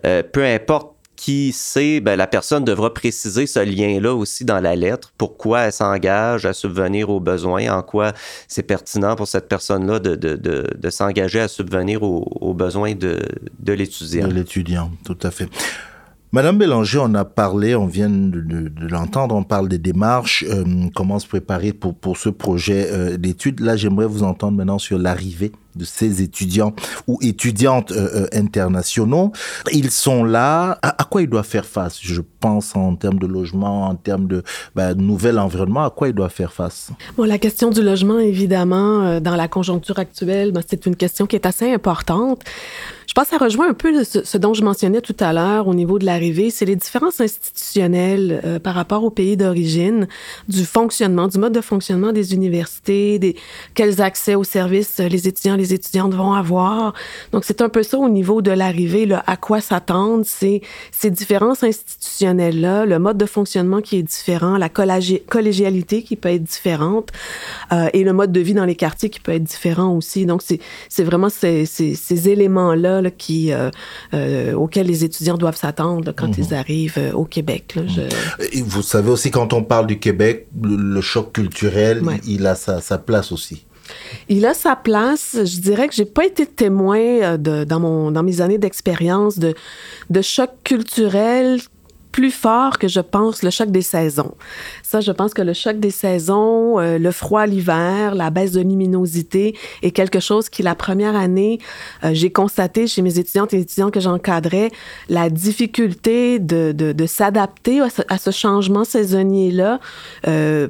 Euh, 0.06 0.24
peu 0.24 0.46
importe 0.46 0.94
qui 1.20 1.52
c'est, 1.52 2.00
ben, 2.00 2.16
la 2.16 2.28
personne 2.28 2.64
devra 2.64 2.94
préciser 2.94 3.46
ce 3.46 3.60
lien-là 3.60 4.16
aussi 4.16 4.46
dans 4.46 4.62
la 4.62 4.78
lettre, 4.78 5.12
pourquoi 5.18 5.64
elle 5.64 5.74
s'engage 5.74 6.46
à 6.46 6.54
subvenir 6.54 7.10
aux 7.10 7.20
besoins, 7.20 7.70
en 7.78 7.82
quoi 7.82 8.14
c'est 8.48 8.64
pertinent 8.64 9.18
pour 9.18 9.28
cette 9.28 9.50
personne-là 9.50 10.00
de, 10.00 10.16
de, 10.16 10.90
s'engager 10.90 11.42
à 11.42 11.50
subvenir 11.50 12.04
aux, 12.04 12.54
besoins 12.54 12.96
de, 12.96 13.20
de 13.60 13.74
l'étudiant. 13.74 14.30
De 14.30 14.34
l'étudiant, 14.34 14.92
tout 15.04 15.18
à 15.22 15.30
fait. 15.30 15.50
Madame 16.32 16.60
Bélanger, 16.60 17.00
on 17.02 17.16
a 17.16 17.26
parlé, 17.26 17.74
on 17.76 17.88
vient 17.88 18.08
de, 18.08 18.72
l'entendre, 18.88 19.34
on 19.34 19.42
parle 19.42 19.68
des 19.68 19.80
démarches, 19.80 20.46
euh, 20.48 20.64
comment 20.94 21.18
se 21.18 21.28
préparer 21.28 21.74
pour, 21.74 21.96
pour 21.96 22.18
ce 22.18 22.30
projet 22.30 22.88
euh, 22.92 23.18
d'études. 23.18 23.62
Là, 23.62 23.76
j'aimerais 23.76 24.06
vous 24.06 24.22
entendre 24.22 24.56
maintenant 24.56 24.78
sur 24.78 25.00
l'arrivée 25.00 25.52
de 25.76 25.86
ces 25.86 26.22
étudiants 26.22 26.74
ou 27.08 27.20
étudiantes 27.22 27.92
euh, 27.92 28.28
internationaux. 28.34 29.32
Ils 29.72 29.92
sont 29.92 30.24
là. 30.24 30.78
À, 30.82 31.04
quoi 31.10 31.22
ils 31.22 31.30
doivent 31.30 31.48
faire 31.48 31.66
face 31.66 32.00
Je 32.02 32.22
pense 32.40 32.76
en 32.76 32.96
termes 32.96 33.20
de 33.20 33.28
logement, 33.28 33.88
en 33.88 33.96
termes 33.96 34.28
de 34.28 34.44
ben, 34.76 34.94
nouvel 34.94 35.40
environnement. 35.40 35.84
À 35.86 35.90
quoi 35.90 36.10
ils 36.10 36.14
doivent 36.14 36.32
faire 36.32 36.54
face? 36.54 36.92
Bon, 37.18 37.24
la 37.24 37.38
question 37.38 37.70
du 37.70 37.82
logement, 37.82 38.20
évidemment, 38.20 39.20
dans 39.20 39.36
la 39.36 39.48
conjoncture 39.48 40.00
actuelle, 40.00 40.52
ben, 40.52 40.62
c'est 40.68 40.86
une 40.86 40.96
question 40.96 41.26
qui 41.26 41.36
est 41.36 41.46
assez 41.46 41.72
importante. 41.72 42.44
Je 43.10 43.16
pense 43.16 43.24
que 43.24 43.30
ça 43.32 43.44
rejoint 43.44 43.70
un 43.70 43.74
peu 43.74 44.04
ce, 44.04 44.38
dont 44.38 44.54
je 44.54 44.64
mentionnais 44.64 45.02
tout 45.02 45.16
à 45.20 45.34
l'heure 45.34 45.68
au 45.68 45.74
niveau 45.74 45.98
de 45.98 46.06
l'arrivée, 46.06 46.52
c'est 46.52 46.66
les 46.66 46.76
différences 46.76 47.20
institutionnelles 47.20 48.40
euh, 48.46 48.60
par 48.60 48.76
rapport 48.76 49.04
au 49.04 49.10
pays 49.10 49.36
d'origine, 49.36 50.08
du 50.48 50.64
fonctionnement, 50.64 51.28
du 51.28 51.40
mode 51.40 51.54
de 51.54 51.62
fonctionnement 51.62 52.12
des 52.12 52.36
universités, 52.36 53.18
des 53.18 53.36
quels 53.74 54.00
accès 54.00 54.36
aux 54.36 54.44
services 54.44 55.00
les 55.00 55.28
étudiants, 55.28 55.56
les 55.60 55.74
étudiantes 55.74 56.14
vont 56.14 56.34
avoir. 56.34 56.94
Donc 57.32 57.44
c'est 57.46 57.62
un 57.62 57.70
peu 57.70 57.84
ça 57.84 57.98
au 57.98 58.10
niveau 58.10 58.42
de 58.42 58.52
l'arrivée, 58.52 59.08
à 59.26 59.38
quoi 59.38 59.62
s'attendre, 59.62 60.26
ces 60.26 60.62
différences 61.10 61.64
institutionnelles 61.64 62.62
là, 62.62 62.86
le 62.86 63.00
mode 63.00 63.18
de 63.18 63.26
fonctionnement 63.26 63.82
qui 63.82 63.98
est 63.98 64.04
différent, 64.04 64.58
la 64.58 64.70
collégialité 64.70 66.04
qui 66.04 66.16
peut 66.16 66.30
être 66.30 66.44
différente 66.44 67.10
euh, 67.72 67.90
et 67.94 68.04
le 68.04 68.14
mode 68.14 68.32
de 68.32 68.40
vie 68.40 68.54
dans 68.54 68.66
les 68.66 68.76
quartiers 68.76 69.10
qui 69.10 69.20
peut 69.20 69.34
être 69.34 69.44
différent 69.44 69.96
aussi. 69.96 70.26
Donc 70.26 70.42
c'est 70.42 71.04
vraiment 71.04 71.30
ces, 71.30 71.66
ces, 71.66 71.96
ces 71.96 72.30
éléments 72.30 72.74
là 72.74 73.02
qui, 73.12 73.52
euh, 73.52 73.70
euh, 74.14 74.54
auxquels 74.54 74.88
les 74.88 75.04
étudiants 75.04 75.38
doivent 75.38 75.56
s'attendre 75.56 76.14
quand 76.16 76.38
ils 76.38 76.48
mhm. 76.48 76.54
arrivent 76.54 76.98
euh, 76.98 77.12
au 77.14 77.26
Québec. 77.26 77.76
Et 78.52 78.62
vous 78.62 78.82
savez 78.82 79.10
aussi, 79.10 79.32
quand 79.32 79.54
on 79.54 79.64
parle 79.64 79.88
du 79.88 80.00
Québec, 80.00 80.48
le, 80.62 81.02
choc 81.02 81.34
culturel, 81.34 82.02
il 82.26 82.46
a 82.46 82.56
sa, 82.56 82.98
place 82.98 83.32
aussi. 83.32 83.66
Il 84.28 84.46
a 84.46 84.54
sa 84.54 84.76
place. 84.76 85.36
Je 85.36 85.60
dirais 85.60 85.88
que 85.88 85.96
j'ai 85.96 86.06
pas 86.06 86.26
été 86.26 86.46
témoin 86.46 87.38
de, 87.38 87.64
dans, 87.64 87.80
mon, 87.80 88.12
dans 88.12 88.24
mes 88.24 88.42
années 88.42 88.58
d'expérience 88.58 89.40
de, 89.40 89.54
de 90.10 90.22
choc 90.22 90.52
culturel 90.64 91.60
plus 92.12 92.32
fort 92.32 92.80
que 92.80 92.88
je 92.88 93.00
pense 93.00 93.44
le 93.44 93.50
choc 93.50 93.72
des 93.72 93.82
saisons. 93.82 94.34
Ça, 94.84 95.02
je 95.02 95.12
pense 95.12 95.34
que 95.34 95.42
le 95.42 95.54
choc 95.54 95.80
des 95.80 95.92
saisons, 95.92 96.80
euh, 96.80 96.98
le 96.98 97.12
froid 97.12 97.46
l'hiver, 97.46 98.16
la 98.16 98.30
baisse 98.30 98.52
de 98.52 98.62
luminosité 98.62 99.56
est 99.84 99.92
quelque 99.92 100.20
chose 100.20 100.50
qui, 100.50 100.64
la 100.64 100.76
première 100.76 101.16
année, 101.16 101.60
euh, 102.04 102.10
j'ai 102.14 102.32
constaté 102.32 102.88
chez 102.88 103.02
mes 103.02 103.20
étudiantes 103.20 103.54
et 103.54 103.60
étudiants 103.60 103.92
que 103.92 104.00
j'encadrais, 104.00 104.72
la 105.08 105.30
difficulté 105.30 106.40
de, 106.40 106.72
de, 106.72 107.06
s'adapter 107.06 107.82
à, 107.82 108.18
ce 108.18 108.32
changement 108.32 108.84
saisonnier-là. 108.84 109.80
Euh, 110.28 110.68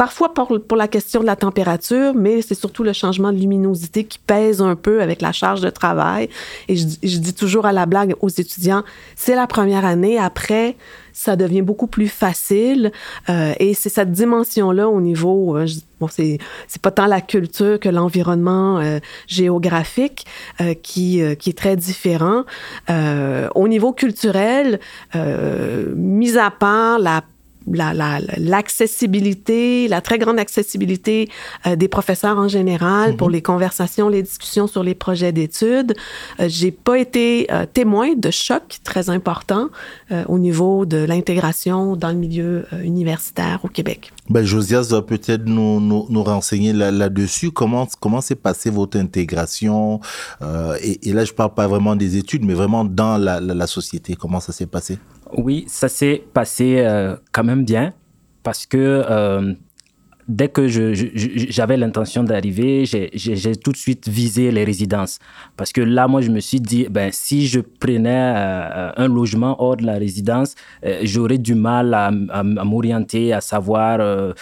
Parfois 0.00 0.32
pour, 0.32 0.58
pour, 0.66 0.78
la 0.78 0.88
question 0.88 1.20
de 1.20 1.26
la 1.26 1.36
température, 1.36 2.14
mais 2.14 2.40
c'est 2.40 2.54
surtout 2.54 2.82
le 2.82 2.94
changement 2.94 3.32
de 3.32 3.36
luminosité 3.36 4.04
qui 4.04 4.18
pèse 4.18 4.62
un 4.62 4.74
peu 4.74 5.02
avec 5.02 5.20
la 5.20 5.30
charge 5.30 5.60
de 5.60 5.68
travail. 5.68 6.30
Et 6.68 6.76
je, 6.76 6.86
je 7.02 7.18
dis 7.18 7.34
toujours 7.34 7.66
à 7.66 7.72
la 7.74 7.84
blague 7.84 8.14
aux 8.22 8.30
étudiants, 8.30 8.82
c'est 9.14 9.34
la 9.34 9.46
première 9.46 9.84
année. 9.84 10.18
Après, 10.18 10.76
ça 11.12 11.36
devient 11.36 11.60
beaucoup 11.60 11.86
plus 11.86 12.08
facile. 12.08 12.92
Euh, 13.28 13.52
et 13.58 13.74
c'est 13.74 13.90
cette 13.90 14.10
dimension-là 14.10 14.88
au 14.88 15.02
niveau, 15.02 15.56
euh, 15.56 15.66
bon, 16.00 16.08
c'est, 16.08 16.38
c'est 16.66 16.80
pas 16.80 16.90
tant 16.90 17.06
la 17.06 17.20
culture 17.20 17.78
que 17.78 17.90
l'environnement 17.90 18.78
euh, 18.78 18.98
géographique 19.26 20.24
euh, 20.62 20.72
qui, 20.74 21.22
euh, 21.22 21.34
qui 21.34 21.50
est 21.50 21.58
très 21.58 21.76
différent. 21.76 22.44
au 23.54 23.68
niveau 23.68 23.92
culturel, 23.92 24.80
mis 25.94 26.38
à 26.38 26.50
part 26.50 26.98
la 26.98 27.22
l'accessibilité, 27.72 29.88
la, 29.88 29.96
la, 29.96 30.00
très 30.00 30.18
grande 30.18 30.38
accessibilité 30.38 31.28
euh, 31.66 31.76
des 31.76 31.88
professeurs 31.88 32.38
en 32.38 32.48
général 32.48 33.16
pour 33.16 33.28
mhm. 33.28 33.34
les 33.34 33.42
conversations, 33.42 34.08
les 34.08 34.22
discussions 34.22 34.66
sur 34.66 34.82
les 34.82 34.94
projets 34.94 35.32
d'études. 35.32 35.94
Euh, 36.40 36.46
j'ai 36.48 36.70
pas 36.70 36.98
été 36.98 37.46
euh, 37.52 37.66
témoin 37.66 38.14
de 38.16 38.30
chocs 38.30 38.78
très 38.84 39.10
importants 39.10 39.68
au 40.28 40.38
niveau 40.38 40.86
de 40.86 40.98
l'intégration 40.98 41.96
dans 41.96 42.08
le 42.08 42.14
milieu 42.14 42.64
universitaire 42.82 43.60
au 43.64 43.68
Québec. 43.68 44.12
Ben, 44.30 44.44
Josias 44.44 44.88
doit 44.88 45.04
peut-être 45.04 45.44
nous, 45.44 45.80
nous, 45.80 46.06
nous, 46.08 46.22
renseigner 46.22 46.72
là-dessus. 46.72 47.50
comment 47.50 47.86
comment 48.00 48.20
s'est 48.20 48.36
passée 48.36 48.70
votre 48.70 48.98
intégration 48.98 50.00
et, 50.82 51.08
et, 51.08 51.12
là, 51.12 51.24
je 51.24 51.32
parle 51.32 51.54
pas 51.54 51.66
vraiment 51.66 51.96
des 51.96 52.16
études, 52.16 52.44
mais 52.44 52.54
vraiment 52.54 52.84
dans 52.84 53.18
la, 53.18 53.40
la, 53.40 53.54
la 53.54 53.66
société. 53.66 54.14
Comment 54.14 54.40
ça 54.40 54.52
s'est 54.52 54.66
passé? 54.66 54.98
Oui, 55.36 55.64
ça 55.68 55.88
s'est 55.88 56.24
passé 56.32 56.78
euh, 56.78 57.16
quand 57.32 57.44
même 57.44 57.64
bien 57.64 57.92
parce 58.42 58.66
que 58.66 58.78
euh, 58.78 59.54
dès 60.30 60.48
que 60.48 60.68
j'avais 60.68 61.76
l'intention 61.76 62.22
d'arriver, 62.22 62.84
j'ai 62.86 63.56
tout 63.56 63.72
de 63.72 63.76
suite 63.76 64.08
visé 64.08 64.52
les 64.52 64.64
résidences. 64.64 65.18
Parce 65.56 65.72
que 65.72 65.80
là, 65.80 66.06
moi, 66.06 66.20
je 66.20 66.30
me 66.30 66.40
suis 66.40 66.60
dit, 66.60 66.86
ben, 66.88 67.10
si 67.12 67.48
je 67.48 67.60
prenais 67.60 68.34
euh, 68.36 68.92
un 68.96 69.08
logement 69.08 69.60
hors 69.60 69.76
de 69.76 69.84
la 69.84 69.94
résidence, 69.94 70.54
euh, 70.86 71.00
j'aurais 71.02 71.38
du 71.38 71.54
mal 71.54 71.92
à, 71.94 72.10
m'orienter, 72.44 73.32
à 73.32 73.40
savoir, 73.40 73.98
euh, 74.00 74.32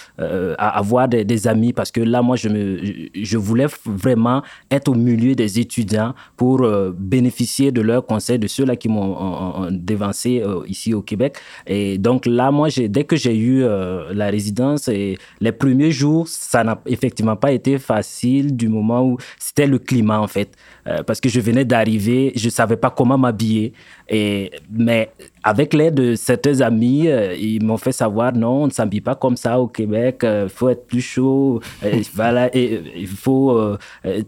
à 0.59 0.79
avoir 0.79 1.09
des, 1.09 1.49
amis. 1.49 1.73
Parce 1.73 1.91
que 1.91 2.03
là, 2.03 2.21
moi, 2.21 2.37
je, 2.37 3.37
voulais 3.39 3.67
vraiment 3.87 4.43
être 4.71 4.89
au 4.89 4.95
milieu 4.95 5.35
des 5.35 5.59
étudiants 5.59 6.15
pour 6.37 6.67
bénéficier 6.99 7.73
de 7.73 7.81
leurs 7.81 8.05
conseils, 8.05 8.39
de 8.39 8.47
ceux-là 8.47 8.77
qui 8.77 8.89
m'ont 8.89 9.69
dévancé 9.71 10.43
ici 10.67 10.93
au 10.93 11.01
Québec. 11.01 11.37
Et 11.67 11.97
donc 11.97 12.27
là, 12.27 12.51
moi, 12.51 12.69
dès 12.77 13.05
que 13.05 13.17
j'ai 13.17 13.39
eu 13.39 13.63
la 13.63 14.27
résidence, 14.27 14.89
et 14.89 15.17
les 15.41 15.53
premiers 15.53 15.78
premiers 15.79 15.93
jours, 15.93 16.27
ça 16.27 16.65
n'a 16.65 16.81
effectivement 16.87 17.37
pas 17.37 17.53
été 17.53 17.79
facile 17.79 18.57
du 18.57 18.69
moment 18.69 19.05
où 19.05 19.17
c'était 19.39 19.67
le 19.69 19.79
climat, 19.79 20.21
en 20.21 20.27
fait. 20.27 20.51
Euh, 20.89 21.05
parce 21.05 21.21
que 21.21 21.29
je 21.29 21.39
venais 21.39 21.65
d'arriver, 21.65 22.33
je 22.35 22.47
ne 22.47 22.51
savais 22.51 22.77
pas 22.77 22.91
comment 22.91 23.17
m'habiller. 23.17 23.73
Et, 24.09 24.51
mais 24.69 25.11
avec 25.45 25.75
l'aide 25.75 25.95
de 25.95 26.15
certains 26.17 26.63
amis, 26.63 27.07
euh, 27.07 27.33
ils 27.39 27.63
m'ont 27.65 27.77
fait 27.77 27.93
savoir 27.93 28.33
non, 28.33 28.65
on 28.65 28.67
ne 28.67 28.73
s'habille 28.73 29.01
pas 29.01 29.15
comme 29.15 29.37
ça 29.37 29.61
au 29.61 29.69
Québec, 29.69 30.19
il 30.23 30.27
euh, 30.27 30.49
faut 30.49 30.69
être 30.69 30.85
plus 30.85 31.01
chaud, 31.01 31.61
voilà, 32.15 32.51
et, 32.57 32.83
il 32.97 33.07
faut 33.07 33.77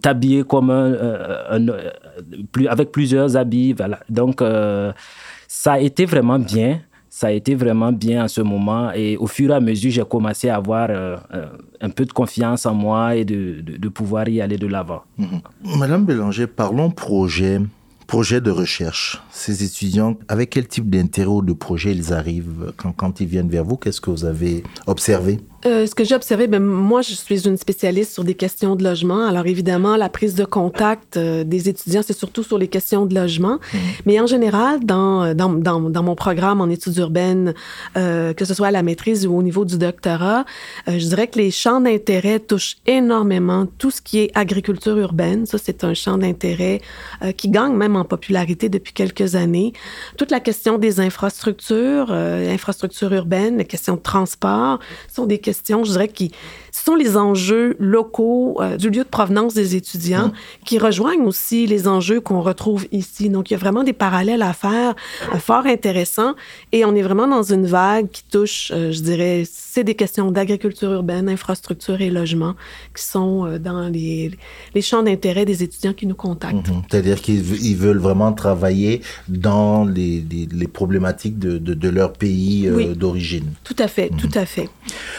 t'habiller 0.00 0.44
comme 0.44 0.70
un, 0.70 1.66
plus, 2.52 2.68
avec 2.68 2.92
plusieurs 2.92 3.36
habits. 3.36 3.72
Voilà. 3.72 3.98
Donc, 4.08 4.40
ça 5.48 5.72
a 5.72 5.78
été 5.80 6.04
vraiment 6.04 6.38
bien 6.38 6.80
ça 7.10 7.26
a 7.26 7.30
été 7.32 7.56
vraiment 7.56 7.90
bien 7.90 8.24
en 8.24 8.28
ce 8.28 8.40
moment. 8.40 8.92
Et 8.92 9.16
au 9.16 9.26
fur 9.26 9.50
et 9.50 9.54
à 9.54 9.60
mesure, 9.60 9.90
j'ai 9.90 10.04
commencé 10.04 10.48
à 10.48 10.56
avoir 10.56 10.88
euh, 10.90 11.16
euh, 11.34 11.46
un 11.80 11.90
peu 11.90 12.04
de 12.04 12.12
confiance 12.12 12.64
en 12.66 12.74
moi 12.74 13.16
et 13.16 13.24
de, 13.24 13.60
de, 13.60 13.88
pouvoir 13.88 14.28
y 14.28 14.40
aller 14.40 14.56
de 14.56 14.68
l'avant. 14.68 15.02
Mhm. 15.18 15.40
Madame 15.76 16.04
Bélanger, 16.06 16.46
parlons 16.46 16.90
projet 16.90 17.60
projet 18.06 18.40
de 18.40 18.50
recherche, 18.50 19.22
ces 19.30 19.62
étudiants, 19.62 20.16
avec 20.26 20.50
quel 20.50 20.66
type 20.66 20.90
d'intérêt 20.90 21.28
ou 21.28 21.42
de 21.42 21.52
projet 21.52 21.92
ils 21.94 22.12
arrivent 22.12 22.72
quand, 22.76 22.90
quand 22.90 23.20
ils 23.20 23.28
viennent 23.28 23.48
vers 23.48 23.62
vous? 23.62 23.76
Qu'est-ce 23.76 24.00
que 24.00 24.10
vous 24.10 24.24
avez 24.24 24.64
observé? 24.88 25.38
Euh, 25.66 25.86
ce 25.86 25.94
que 25.94 26.04
j'ai 26.04 26.14
observé, 26.14 26.46
ben, 26.46 26.62
moi, 26.62 27.02
je 27.02 27.12
suis 27.12 27.46
une 27.46 27.56
spécialiste 27.56 28.12
sur 28.12 28.24
des 28.24 28.34
questions 28.34 28.76
de 28.76 28.84
logement. 28.84 29.26
Alors, 29.26 29.46
évidemment, 29.46 29.96
la 29.96 30.08
prise 30.08 30.34
de 30.34 30.44
contact 30.44 31.16
euh, 31.16 31.44
des 31.44 31.68
étudiants, 31.68 32.02
c'est 32.04 32.16
surtout 32.16 32.42
sur 32.42 32.56
les 32.56 32.68
questions 32.68 33.04
de 33.04 33.14
logement. 33.14 33.54
Mmh. 33.54 33.78
Mais 34.06 34.20
en 34.20 34.26
général, 34.26 34.84
dans, 34.84 35.34
dans, 35.34 35.50
dans, 35.50 35.80
dans, 35.80 36.02
mon 36.02 36.14
programme 36.14 36.60
en 36.60 36.68
études 36.68 36.96
urbaines, 36.96 37.54
euh, 37.96 38.32
que 38.32 38.44
ce 38.46 38.54
soit 38.54 38.68
à 38.68 38.70
la 38.70 38.82
maîtrise 38.82 39.26
ou 39.26 39.36
au 39.36 39.42
niveau 39.42 39.66
du 39.66 39.76
doctorat, 39.76 40.46
euh, 40.88 40.98
je 40.98 41.06
dirais 41.06 41.26
que 41.26 41.38
les 41.38 41.50
champs 41.50 41.80
d'intérêt 41.80 42.40
touchent 42.40 42.78
énormément 42.86 43.66
tout 43.78 43.90
ce 43.90 44.00
qui 44.00 44.20
est 44.20 44.30
agriculture 44.34 44.96
urbaine. 44.96 45.44
Ça, 45.44 45.58
c'est 45.62 45.84
un 45.84 45.92
champ 45.94 46.16
d'intérêt 46.16 46.80
euh, 47.22 47.32
qui 47.32 47.48
gagne 47.48 47.74
même 47.74 47.96
en 47.96 48.04
popularité 48.04 48.70
depuis 48.70 48.94
quelques 48.94 49.34
années. 49.34 49.74
Toute 50.16 50.30
la 50.30 50.40
question 50.40 50.78
des 50.78 51.00
infrastructures, 51.00 52.10
infrastructures 52.10 53.12
urbaines, 53.12 53.58
les 53.58 53.64
questions 53.64 53.96
de 53.96 54.00
transport, 54.00 54.78
sont 55.12 55.26
des 55.26 55.38
questions 55.38 55.49
je 55.52 55.90
dirais, 55.92 56.08
qui 56.08 56.32
sont 56.72 56.94
les 56.94 57.16
enjeux 57.16 57.76
locaux 57.78 58.56
euh, 58.60 58.76
du 58.76 58.90
lieu 58.90 59.04
de 59.04 59.08
provenance 59.08 59.54
des 59.54 59.76
étudiants, 59.76 60.28
mmh. 60.28 60.64
qui 60.64 60.78
rejoignent 60.78 61.24
aussi 61.24 61.66
les 61.66 61.88
enjeux 61.88 62.20
qu'on 62.20 62.40
retrouve 62.40 62.86
ici. 62.92 63.28
Donc, 63.28 63.50
il 63.50 63.54
y 63.54 63.56
a 63.56 63.58
vraiment 63.58 63.82
des 63.82 63.92
parallèles 63.92 64.42
à 64.42 64.52
faire, 64.52 64.94
euh, 65.34 65.38
fort 65.38 65.66
intéressants, 65.66 66.34
et 66.72 66.84
on 66.84 66.94
est 66.94 67.02
vraiment 67.02 67.26
dans 67.26 67.42
une 67.42 67.66
vague 67.66 68.08
qui 68.10 68.24
touche, 68.24 68.72
euh, 68.74 68.92
je 68.92 69.00
dirais, 69.00 69.44
c'est 69.50 69.84
des 69.84 69.94
questions 69.94 70.30
d'agriculture 70.30 70.92
urbaine, 70.92 71.28
infrastructure 71.28 72.00
et 72.00 72.10
logement 72.10 72.54
qui 72.94 73.04
sont 73.04 73.58
dans 73.58 73.88
les, 73.88 74.32
les 74.74 74.82
champs 74.82 75.02
d'intérêt 75.02 75.44
des 75.44 75.62
étudiants 75.62 75.92
qui 75.92 76.06
nous 76.06 76.14
contactent. 76.14 76.68
Mmh. 76.68 76.82
C'est-à-dire 76.90 77.20
qu'ils 77.20 77.76
veulent 77.76 77.98
vraiment 77.98 78.32
travailler 78.32 79.02
dans 79.28 79.84
les, 79.84 80.24
les, 80.30 80.68
problématiques 80.68 81.38
de, 81.38 81.58
de, 81.58 81.88
leur 81.88 82.12
pays 82.12 82.68
d'origine. 82.96 83.52
Tout 83.64 83.76
à 83.78 83.88
fait, 83.88 84.10
mmh. 84.10 84.16
tout 84.16 84.30
à 84.34 84.46
fait. 84.46 84.68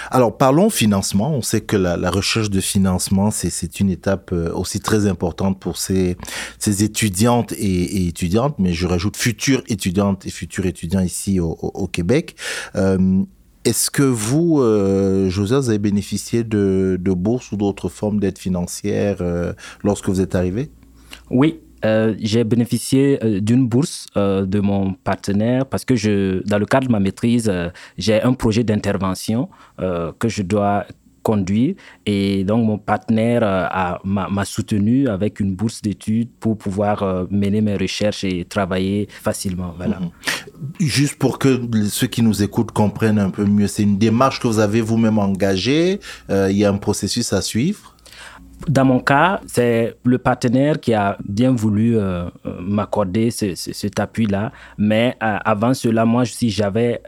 Alors, 0.09 0.20
parlons 0.29 0.69
financement. 0.69 1.33
On 1.33 1.41
sait 1.41 1.61
que 1.61 1.75
la, 1.75 2.11
recherche 2.11 2.49
de 2.49 2.61
financement, 2.61 3.31
c'est 3.31 3.79
une 3.79 3.89
étape 3.89 4.31
euh, 4.33 4.51
aussi 4.53 4.79
très 4.79 5.07
importante 5.07 5.59
pour 5.59 5.77
ces, 5.77 6.17
étudiantes 6.65 7.53
et, 7.53 8.07
étudiantes, 8.07 8.55
mais 8.59 8.73
je 8.73 8.85
rajoute 8.85 9.17
futures 9.17 9.63
étudiantes 9.67 10.25
et 10.27 10.29
futurs 10.29 10.65
étudiants 10.67 11.01
ici 11.01 11.39
au, 11.39 11.87
Québec. 11.87 12.35
Euh, 12.75 13.23
est-ce 13.63 13.91
que 13.91 14.01
vous, 14.01 14.59
euh, 14.59 15.29
José, 15.29 15.55
vous 15.55 15.69
avez 15.69 15.77
bénéficié 15.77 16.43
de, 16.43 16.97
de 16.99 17.13
bourses 17.13 17.51
ou 17.51 17.57
d'autres 17.57 17.89
formes 17.89 18.19
d'aide 18.19 18.39
financière 18.39 19.17
euh, 19.21 19.53
lorsque 19.83 20.09
vous 20.09 20.19
êtes 20.19 20.33
arrivé? 20.33 20.71
Oui, 21.29 21.59
euh, 21.85 22.15
j'ai 22.19 22.43
bénéficié 22.43 23.19
euh, 23.23 23.39
d'une 23.39 23.67
bourse 23.67 24.07
euh, 24.17 24.45
de 24.45 24.59
mon 24.59 24.93
partenaire 24.93 25.65
parce 25.65 25.85
que 25.85 25.95
je, 25.95 26.43
dans 26.47 26.59
le 26.59 26.65
cadre 26.65 26.87
de 26.87 26.91
ma 26.91 26.99
maîtrise, 26.99 27.51
j'ai 27.97 28.21
un 28.21 28.33
projet 28.33 28.63
d'intervention 28.63 29.49
que 29.77 30.29
je 30.29 30.41
dois 30.43 30.85
conduire 31.23 31.75
et 32.05 32.43
donc 32.43 32.65
mon 32.65 32.77
partenaire 32.77 33.41
m'a 34.03 34.45
soutenu 34.45 35.07
avec 35.07 35.39
une 35.39 35.53
bourse 35.55 35.81
d'études 35.81 36.29
pour 36.39 36.57
pouvoir 36.57 37.27
mener 37.29 37.61
mes 37.61 37.75
recherches 37.75 38.23
et 38.23 38.45
travailler 38.45 39.07
facilement. 39.09 39.73
Voilà. 39.77 39.99
Mhm. 39.99 40.09
Juste 40.79 41.17
pour 41.17 41.39
que 41.39 41.61
ceux 41.89 42.07
qui 42.07 42.21
nous 42.21 42.41
écoutent 42.43 42.71
comprennent 42.71 43.19
un 43.19 43.29
peu 43.29 43.45
mieux, 43.45 43.67
c'est 43.67 43.83
une 43.83 43.97
démarche 43.97 44.39
que 44.39 44.47
vous 44.47 44.59
avez 44.59 44.81
vous-même 44.81 45.19
engagée. 45.19 45.99
il 46.29 46.57
y 46.57 46.65
a 46.65 46.69
un 46.69 46.77
processus 46.77 47.33
à 47.33 47.41
suivre? 47.41 47.95
Dans 48.67 48.85
mon 48.85 48.99
cas, 48.99 49.41
c'est 49.47 49.95
le 50.03 50.17
partenaire 50.17 50.79
qui 50.79 50.93
a 50.93 51.17
bien 51.27 51.51
voulu 51.51 51.97
euh, 51.97 52.25
euh, 52.45 52.61
m'accorder 52.61 53.31
cet 53.31 53.99
appui-là. 53.99 54.51
Mais 54.77 55.15
euh, 55.23 55.37
avant 55.43 55.73
cela, 55.73 56.05
moi, 56.05 56.25
si 56.25 56.49
j'avais 56.49 57.01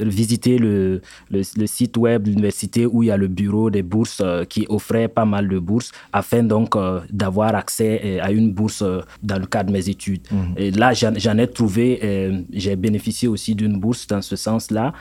visité 0.00 0.58
le, 0.58 1.00
le, 1.28 1.66
site 1.66 1.96
web 1.96 2.22
de 2.22 2.30
l'université 2.30 2.86
où 2.86 3.02
il 3.02 3.06
y 3.06 3.10
a 3.10 3.16
le 3.16 3.26
bureau 3.26 3.68
des 3.68 3.82
bourses 3.82 4.22
qui 4.48 4.64
offrait 4.68 5.08
pas 5.08 5.24
mal 5.24 5.48
de 5.48 5.58
bourses 5.58 5.90
afin 6.12 6.44
donc 6.44 6.76
d'avoir 7.10 7.56
accès 7.56 8.20
à 8.20 8.30
une 8.30 8.52
bourse 8.52 8.84
dans 9.24 9.38
le 9.40 9.46
cadre 9.46 9.70
de 9.70 9.72
mes 9.72 9.88
études. 9.88 10.20
Mhm. 10.30 10.54
Et 10.56 10.70
là, 10.70 10.92
j'en 10.92 11.38
ai 11.38 11.48
trouvé, 11.48 12.44
j'ai 12.52 12.76
bénéficié 12.76 13.26
aussi 13.26 13.56
d'une 13.56 13.80
bourse 13.80 14.06
dans 14.06 14.22
ce 14.22 14.36
sens-là, 14.36 14.92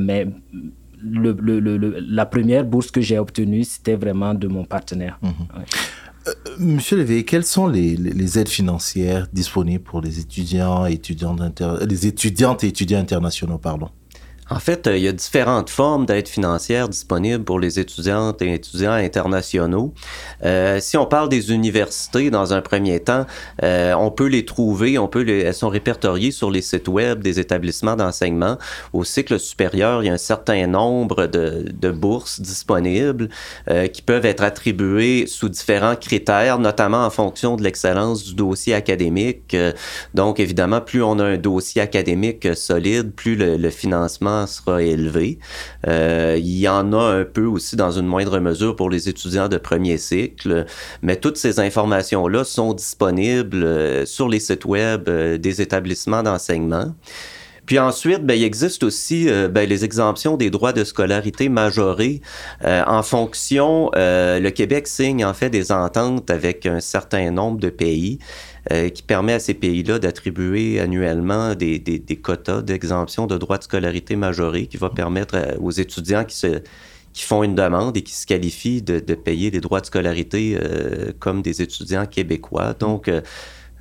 mais 0.00 0.26
le, 1.02 1.98
la 2.08 2.26
première 2.26 2.64
bourse 2.64 2.90
que 2.90 3.00
j'ai 3.00 3.18
obtenue, 3.18 3.64
c'était 3.64 3.96
vraiment 3.96 4.34
de 4.34 4.48
mon 4.48 4.64
partenaire. 4.64 5.18
Mhm. 5.22 5.30
Euh, 6.28 6.32
monsieur 6.58 6.96
Léveillé, 6.96 7.24
quelles 7.24 7.44
sont 7.44 7.68
les, 7.68 7.96
les, 7.96 8.38
aides 8.38 8.48
financières 8.48 9.28
disponibles 9.32 9.84
pour 9.84 10.00
les 10.00 10.18
étudiants, 10.18 10.84
étudiantes, 10.86 11.62
les 11.88 12.06
étudiantes 12.06 12.64
et 12.64 12.68
étudiants 12.68 12.98
internationaux 12.98 13.58
pardon? 13.58 13.90
En 14.48 14.60
fait, 14.60 14.86
euh, 14.86 14.96
il 14.96 15.02
y 15.02 15.08
a 15.08 15.12
différentes 15.12 15.70
formes 15.70 16.06
d'aide 16.06 16.28
financière 16.28 16.88
disponibles 16.88 17.42
pour 17.42 17.58
les 17.58 17.80
étudiantes 17.80 18.40
et 18.42 18.54
étudiants 18.54 18.92
internationaux. 18.92 19.92
Euh, 20.44 20.78
si 20.80 20.96
on 20.96 21.06
parle 21.06 21.28
des 21.28 21.50
universités, 21.50 22.30
dans 22.30 22.52
un 22.52 22.60
premier 22.60 23.00
temps, 23.00 23.26
euh, 23.64 23.92
on 23.94 24.12
peut 24.12 24.28
les 24.28 24.44
trouver, 24.44 24.98
on 24.98 25.08
peut 25.08 25.22
les, 25.22 25.40
elles 25.40 25.54
sont 25.54 25.68
répertoriées 25.68 26.30
sur 26.30 26.50
les 26.50 26.62
sites 26.62 26.86
web 26.86 27.22
des 27.22 27.40
établissements 27.40 27.96
d'enseignement. 27.96 28.56
Au 28.92 29.02
cycle 29.02 29.40
supérieur, 29.40 30.04
il 30.04 30.06
y 30.06 30.10
a 30.10 30.12
un 30.12 30.18
certain 30.18 30.66
nombre 30.68 31.26
de, 31.26 31.90
bourses 31.90 32.40
disponibles 32.40 33.28
qui 33.92 34.02
peuvent 34.02 34.26
être 34.26 34.42
attribuées 34.42 35.26
sous 35.26 35.48
différents 35.48 35.94
critères, 35.94 36.58
notamment 36.58 37.06
en 37.06 37.10
fonction 37.10 37.56
de 37.56 37.62
l'excellence 37.62 38.24
du 38.24 38.34
dossier 38.34 38.74
académique. 38.74 39.56
donc, 40.14 40.40
évidemment, 40.40 40.80
plus 40.80 41.02
on 41.02 41.18
a 41.20 41.24
un 41.24 41.36
dossier 41.36 41.80
académique 41.80 42.54
solide, 42.56 43.12
plus 43.12 43.36
le 43.36 43.70
financement 43.70 44.35
sera 44.44 44.82
élevé. 44.82 45.38
Euh, 45.86 46.36
il 46.38 46.58
y 46.58 46.68
en 46.68 46.92
a 46.92 47.02
un 47.02 47.24
peu 47.24 47.44
aussi 47.44 47.76
dans 47.76 47.92
une 47.92 48.06
moindre 48.06 48.38
mesure 48.40 48.76
pour 48.76 48.90
les 48.90 49.08
étudiants 49.08 49.48
de 49.48 49.56
premier 49.56 49.96
cycle, 49.96 50.66
mais 51.00 51.16
toutes 51.16 51.38
ces 51.38 51.60
informations-là 51.60 52.44
sont 52.44 52.74
disponibles 52.74 53.64
euh, 53.64 54.04
sur 54.04 54.28
les 54.28 54.40
sites 54.40 54.66
web 54.66 55.08
euh, 55.08 55.38
des 55.38 55.62
établissements 55.62 56.22
d'enseignement. 56.22 56.94
Puis 57.64 57.78
ensuite, 57.78 58.24
ben, 58.24 58.34
il 58.34 58.44
existe 58.44 58.84
aussi 58.84 59.26
ben, 59.26 59.68
les 59.68 59.84
exemptions 59.84 60.36
des 60.36 60.50
droits 60.50 60.72
de 60.72 60.84
scolarité 60.84 61.48
majorés 61.48 62.20
en 62.64 63.02
fonction. 63.02 63.90
le 63.96 64.50
Québec 64.50 64.86
signe 64.86 65.24
en 65.24 65.34
fait 65.34 65.50
des 65.50 65.72
ententes 65.72 66.30
avec 66.30 66.64
un 66.66 66.78
certain 66.78 67.32
nombre 67.32 67.58
de 67.58 67.70
pays. 67.70 68.20
Euh, 68.72 68.88
qui 68.88 69.04
permet 69.04 69.32
à 69.32 69.38
ces 69.38 69.54
pays-là 69.54 70.00
d'attribuer 70.00 70.80
annuellement 70.80 71.54
des, 71.54 72.02
quotas 72.20 72.62
d'exemption 72.62 73.28
de 73.28 73.38
droits 73.38 73.58
de 73.58 73.62
scolarité 73.62 74.16
majorés 74.16 74.66
qui 74.66 74.76
va 74.76 74.90
permettre 74.90 75.56
aux 75.60 75.70
étudiants 75.70 76.24
qui 76.24 77.22
font 77.22 77.44
une 77.44 77.54
demande 77.54 77.96
et 77.96 78.02
qui 78.02 78.12
se 78.12 78.26
qualifient 78.26 78.82
de, 78.82 78.98
payer 79.14 79.52
des 79.52 79.60
droits 79.60 79.80
de 79.80 79.86
scolarité 79.86 80.58
euh, 80.60 81.12
comme 81.20 81.42
des 81.42 81.62
étudiants 81.62 82.06
québécois. 82.06 82.74
Donc, 82.74 83.06
euh, 83.06 83.20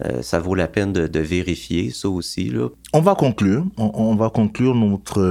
euh, 0.05 0.21
ça 0.21 0.39
vaut 0.39 0.55
la 0.55 0.67
peine 0.67 0.93
de, 0.93 1.07
de, 1.07 1.19
vérifier 1.19 1.89
ça 1.89 2.07
aussi. 2.07 2.49
Là. 2.49 2.69
On 2.95 3.01
va 3.01 3.13
conclure. 3.13 3.65
On, 3.77 4.15
va 4.15 4.29
conclure 4.29 4.73
notre, 4.73 5.21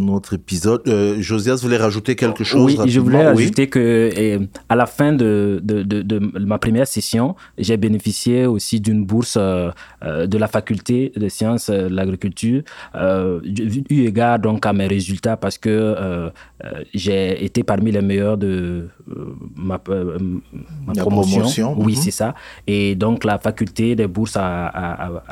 notre 0.00 0.32
épisode. 0.34 0.80
Euh, 0.88 1.20
Josias 1.20 1.56
voulait 1.62 1.76
rajouter 1.76 2.16
quelque 2.16 2.44
chose 2.44 2.64
Oui, 2.64 2.90
je 2.90 2.98
voulais 2.98 3.18
ajouter 3.18 3.68
que 3.68 4.40
à 4.70 4.74
la 4.74 4.86
fin 4.86 5.12
de, 5.12 5.60
de, 5.62 5.82
de, 5.82 6.18
ma 6.18 6.58
première 6.58 6.86
session, 6.86 7.36
j'ai 7.58 7.76
bénéficié 7.76 8.46
aussi 8.46 8.80
d'une 8.80 9.04
bourse 9.04 9.36
euh, 9.38 9.70
euh, 10.02 10.26
de 10.26 10.38
la 10.38 10.48
faculté 10.48 11.12
de 11.14 11.28
sciences 11.28 11.68
de 11.68 11.94
l'agriculture, 11.94 12.62
eu 12.94 14.02
égard 14.06 14.38
donc 14.38 14.64
à 14.64 14.72
mes 14.72 14.86
résultats 14.86 15.36
parce 15.36 15.58
que 15.58 16.30
j'ai 16.94 17.44
été 17.44 17.62
parmi 17.64 17.92
les 17.92 18.00
meilleurs 18.00 18.38
de 18.38 18.88
ma, 19.56 19.78
ma 20.86 20.94
promotion. 20.94 21.74
Oui, 21.78 21.96
mhm. 21.96 22.02
c'est 22.02 22.10
ça. 22.10 22.34
Et 22.66 22.94
donc 22.94 23.24
la 23.24 23.38
faculté 23.38 23.94
des 23.94 24.06
bourses 24.06 24.36
a, 24.36 25.22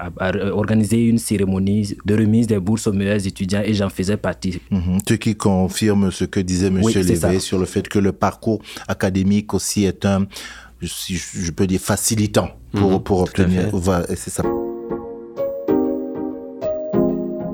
organisé 0.52 1.04
une 1.04 1.18
cérémonie 1.18 1.77
de 2.04 2.14
remise 2.14 2.46
des 2.46 2.58
bourses 2.58 2.86
aux 2.86 2.92
meilleurs 2.92 3.26
étudiants 3.26 3.62
et 3.64 3.74
j'en 3.74 3.88
faisais 3.88 4.16
partie. 4.16 4.60
Mhm. 4.70 4.98
Ce 5.08 5.14
qui 5.14 5.34
confirme 5.34 6.10
ce 6.10 6.24
que 6.24 6.40
disait 6.40 6.68
M. 6.68 6.80
Lévé 6.80 7.38
sur 7.40 7.58
le 7.58 7.66
fait 7.66 7.88
que 7.88 7.98
le 7.98 8.12
parcours 8.12 8.60
académique 8.86 9.54
aussi 9.54 9.84
est 9.84 10.04
un, 10.04 10.26
si 10.82 11.16
je 11.16 11.50
peux 11.50 11.66
dire, 11.66 11.80
facilitant 11.80 12.50
pour, 12.72 12.92
mhm. 12.92 13.02
pour 13.02 13.20
obtenir. 13.20 13.70
C'est 14.16 14.30
ça. 14.30 14.44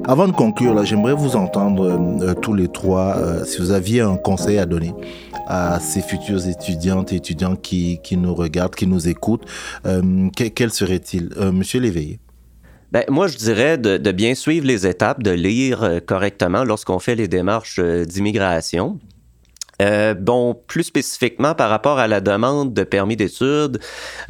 Avant 0.06 0.28
de 0.28 0.32
conclure, 0.32 0.74
là, 0.74 0.84
j'aimerais 0.84 1.14
vous 1.14 1.34
entendre 1.34 1.98
euh, 2.22 2.34
tous 2.34 2.52
les 2.52 2.68
trois, 2.68 3.16
euh, 3.16 3.44
si 3.46 3.58
vous 3.58 3.70
aviez 3.70 4.02
un 4.02 4.16
conseil 4.16 4.58
à 4.58 4.66
donner 4.66 4.92
à 5.46 5.80
ces 5.80 6.02
futurs 6.02 6.46
étudiantes 6.46 7.12
et 7.12 7.16
étudiants 7.16 7.56
qui, 7.56 8.00
qui 8.02 8.18
nous 8.18 8.34
regardent, 8.34 8.74
qui 8.74 8.86
nous 8.86 9.08
écoutent, 9.08 9.46
euh, 9.86 10.28
quel, 10.34 10.70
serait-il? 10.70 11.30
Monsieur 11.52 11.80
Léveillé 11.80 12.18
ben, 12.94 13.04
moi, 13.10 13.26
je 13.26 13.36
dirais 13.36 13.76
de, 13.76 14.12
bien 14.12 14.34
suivre 14.34 14.66
les 14.66 14.86
étapes, 14.86 15.22
de 15.22 15.32
lire 15.32 16.00
correctement 16.06 16.64
lorsqu'on 16.64 16.98
fait 16.98 17.14
les 17.14 17.28
démarches 17.28 17.78
d'immigration. 17.78 18.98
Euh, 19.82 20.14
bon, 20.14 20.54
plus 20.66 20.84
spécifiquement 20.84 21.54
par 21.54 21.70
rapport 21.70 21.98
à 21.98 22.06
la 22.06 22.20
demande 22.20 22.74
de 22.74 22.84
permis 22.84 23.16
d'études, 23.16 23.80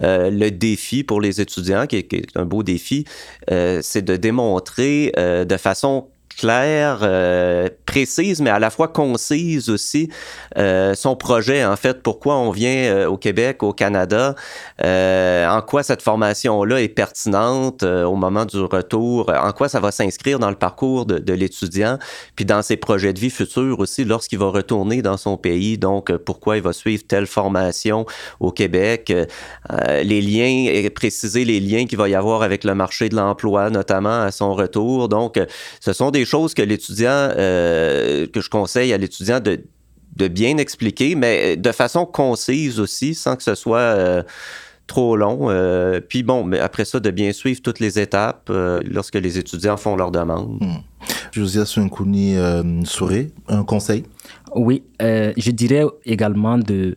euh, 0.03 0.31
le 0.31 0.51
défi 0.51 1.05
pour 1.05 1.21
les 1.21 1.41
étudiants, 1.41 1.87
qui 1.87 1.97
est, 1.97 2.37
un 2.37 2.47
beau 2.47 2.63
défi, 2.63 3.05
euh, 3.51 3.81
c'est 3.83 4.03
de 4.03 4.17
démontrer 4.17 5.13
de 5.17 5.57
façon 5.57 6.09
claire, 6.37 7.01
euh, 7.03 7.69
précise, 7.87 8.41
mais 8.41 8.51
à 8.51 8.59
la 8.59 8.71
fois 8.71 8.89
concise 8.89 9.71
aussi, 9.71 10.09
euh, 10.59 10.95
son 10.95 11.17
projet, 11.17 11.65
en 11.65 11.77
fait, 11.77 12.03
pourquoi 12.03 12.37
on 12.37 12.51
vient 12.51 12.71
euh, 12.71 13.07
au 13.07 13.17
Québec, 13.17 13.63
au 13.63 13.73
Canada, 13.73 14.35
en 14.83 15.63
quoi 15.63 15.83
cette 15.83 16.03
formation-là 16.03 16.83
est 16.83 16.89
pertinente 16.89 17.83
au 17.83 18.17
moment 18.17 18.45
du 18.45 18.61
retour, 18.61 19.31
en 19.31 19.53
quoi 19.53 19.69
ça 19.69 19.81
va 19.81 19.91
s'inscrire 19.91 20.39
dans 20.39 20.51
le 20.51 20.57
parcours 20.57 21.07
de, 21.07 21.33
l'étudiant, 21.33 21.99
puis 22.37 22.45
dans 22.45 22.63
ses 22.63 22.77
projets 22.77 23.13
de 23.13 23.21
vie 23.21 23.31
futurs 23.31 23.79
aussi 23.79 24.05
lorsqu'il 24.05 24.39
va 24.39 24.49
retourner 24.49 25.03
dans 25.03 25.17
son 25.17 25.37
pays, 25.37 25.79
donc 25.79 26.15
pourquoi 26.17 26.57
il 26.57 26.63
va 26.63 26.73
suivre 26.73 27.05
telle 27.07 27.27
formation 27.27 28.07
au 28.41 28.51
Québec, 28.51 29.13
les 30.03 30.21
liens, 30.21 30.89
préciser 30.95 31.45
les 31.45 31.61
liens 31.61 31.87
qu'il 31.87 31.99
va 31.99 32.09
y 32.09 32.15
avoir 32.15 32.43
avec 32.43 32.65
le 32.65 32.75
marché 32.75 33.09
de 33.09 33.17
l'emploi, 33.17 33.71
notamment 33.71 34.23
à 34.23 34.31
son 34.33 34.55
retour. 34.55 35.09
Donc, 35.09 35.41
ce 35.81 35.93
sont 35.93 36.11
des 36.11 36.24
choses 36.25 36.55
que 36.55 36.63
l'étudiant, 36.63 37.09
euh, 37.37 38.27
que 38.27 38.41
je 38.41 38.51
conseille 38.51 38.93
à 38.93 38.99
l'étudiant 38.99 39.41
de, 39.41 39.61
de, 40.17 40.29
bien 40.29 40.59
expliquer, 40.59 41.15
mais 41.15 41.57
de 41.57 41.73
façon 41.73 42.07
concise 42.07 42.81
aussi, 42.81 43.15
sans 43.15 43.37
que 43.37 43.43
ce 43.43 43.55
soit 43.55 43.79
euh, 43.79 44.23
trop 44.87 45.17
long. 45.17 45.51
Euh, 45.51 46.01
puis 46.01 46.23
bon, 46.23 46.45
mais 46.45 46.59
après 46.59 46.85
ça, 46.85 47.01
de 47.01 47.11
bien 47.11 47.33
suivre 47.33 47.61
toutes 47.63 47.81
les 47.81 47.99
étapes 47.99 48.51
lorsque 48.85 49.17
les 49.17 49.39
étudiants 49.39 49.77
font 49.77 49.97
leur 49.97 50.11
demande. 50.11 50.59
Mmh. 50.61 50.75
Josias 51.33 51.67
Sunkouni 51.67 52.37
Souré, 52.85 53.33
un 53.49 53.65
conseil? 53.65 54.05
Oui, 54.55 54.85
je 55.01 55.51
dirais 55.51 55.85
également 56.05 56.59
de 56.59 56.97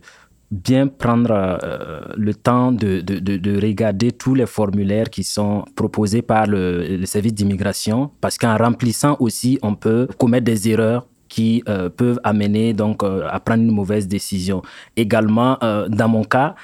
bien 0.49 0.87
prendre 0.87 1.31
euh, 1.31 1.99
le 2.15 2.33
temps 2.33 2.71
de, 2.71 3.01
de, 3.01 3.19
de, 3.19 3.61
regarder 3.61 4.11
tous 4.11 4.33
les 4.33 4.45
formulaires 4.45 5.09
qui 5.09 5.23
sont 5.23 5.65
proposés 5.75 6.21
par 6.21 6.47
le, 6.47 7.03
service 7.05 7.33
d'immigration, 7.33 8.11
parce 8.21 8.37
qu'en 8.37 8.55
remplissant 8.57 9.17
aussi, 9.19 9.59
on 9.61 9.75
peut 9.75 10.07
commettre 10.17 10.45
des 10.45 10.69
erreurs 10.69 11.05
qui 11.27 11.61
euh, 11.67 11.89
peuvent 11.89 12.19
amener 12.23 12.73
donc 12.73 13.03
euh, 13.03 13.27
à 13.29 13.39
prendre 13.41 13.63
une 13.63 13.71
mauvaise 13.71 14.07
décision. 14.07 14.61
Également, 14.95 15.57
dans 15.89 16.07
mon 16.07 16.23
cas, 16.23 16.55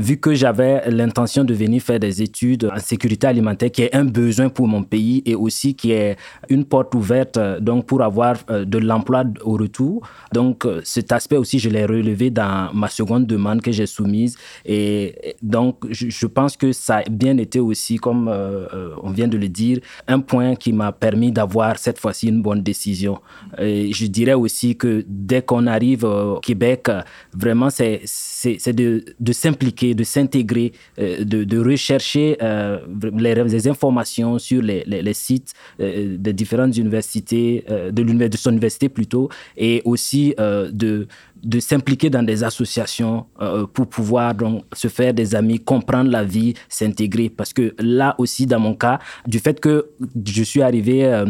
vu 0.00 0.16
que 0.16 0.32
j'avais 0.34 0.90
l'intention 0.90 1.44
de 1.44 1.52
venir 1.52 1.82
faire 1.82 2.00
des 2.00 2.22
études 2.22 2.70
en 2.74 2.78
sécurité 2.78 3.26
alimentaire, 3.26 3.70
qui 3.70 3.82
est 3.82 3.94
un 3.94 4.04
besoin 4.04 4.48
pour 4.48 4.66
mon 4.66 4.82
pays 4.82 5.22
et 5.26 5.34
aussi 5.34 5.74
qui 5.74 5.92
est 5.92 6.16
une 6.48 6.64
porte 6.64 6.94
ouverte 6.94 7.36
euh, 7.36 7.60
donc 7.60 7.86
pour 7.86 8.02
avoir 8.02 8.36
euh, 8.50 8.64
de 8.64 8.78
l'emploi 8.78 9.24
au 9.42 9.52
retour. 9.52 10.08
Donc 10.32 10.64
euh, 10.64 10.80
cet 10.84 11.12
aspect 11.12 11.36
aussi, 11.36 11.58
je 11.58 11.68
l'ai 11.68 11.84
relevé 11.84 12.30
dans 12.30 12.72
ma 12.72 12.88
seconde 12.88 13.26
demande 13.26 13.60
que 13.60 13.72
j'ai 13.72 13.86
soumise. 13.86 14.36
Et 14.64 15.36
donc 15.42 15.86
je, 15.90 16.26
pense 16.26 16.56
que 16.56 16.72
ça 16.72 16.98
a 16.98 17.02
bien 17.10 17.36
été 17.36 17.60
aussi, 17.60 17.96
comme 17.96 18.28
on 19.02 19.10
vient 19.10 19.28
de 19.28 19.36
le 19.36 19.48
dire, 19.48 19.80
un 20.06 20.20
point 20.20 20.54
qui 20.54 20.72
m'a 20.72 20.92
permis 20.92 21.32
d'avoir 21.32 21.78
cette 21.78 21.98
fois-ci 21.98 22.28
une 22.28 22.40
bonne 22.40 22.62
décision. 22.62 23.18
Et 23.58 23.92
je 23.92 24.06
dirais 24.06 24.34
aussi 24.34 24.76
que 24.76 25.04
dès 25.08 25.42
qu'on 25.42 25.66
arrive 25.66 26.04
au 26.04 26.38
Québec, 26.40 26.88
vraiment 27.34 27.68
c'est 27.70 28.72
de, 28.72 29.04
de 29.18 29.32
s'impliquer 29.32 29.89
de 29.94 30.04
s'intégrer, 30.04 30.72
euh, 30.98 31.24
de, 31.24 31.58
rechercher 31.58 32.36
euh, 32.42 32.78
les, 33.16 33.68
informations 33.68 34.38
sur 34.38 34.62
les, 34.62 35.14
sites 35.14 35.52
euh, 35.80 36.16
des 36.18 36.32
différentes 36.32 36.76
universités, 36.76 37.64
de, 37.68 38.36
son 38.36 38.50
université 38.50 38.88
plutôt, 38.88 39.28
et 39.56 39.82
aussi 39.84 40.34
de, 40.38 41.06
de 41.42 41.60
s'impliquer 41.60 42.10
dans 42.10 42.22
des 42.22 42.44
associations 42.44 43.26
pour 43.72 43.86
pouvoir 43.86 44.34
donc 44.34 44.64
se 44.72 44.88
faire 44.88 45.14
des 45.14 45.34
amis, 45.34 45.58
comprendre 45.58 46.10
la 46.10 46.24
vie, 46.24 46.54
s'intégrer. 46.68 47.28
Parce 47.28 47.52
que 47.52 47.74
là 47.78 48.14
aussi, 48.18 48.46
dans 48.46 48.60
mon 48.60 48.74
cas, 48.74 48.98
du 49.26 49.38
fait 49.38 49.60
que 49.60 49.90
je 50.24 50.42
suis 50.42 50.62
arrivé, 50.62 51.24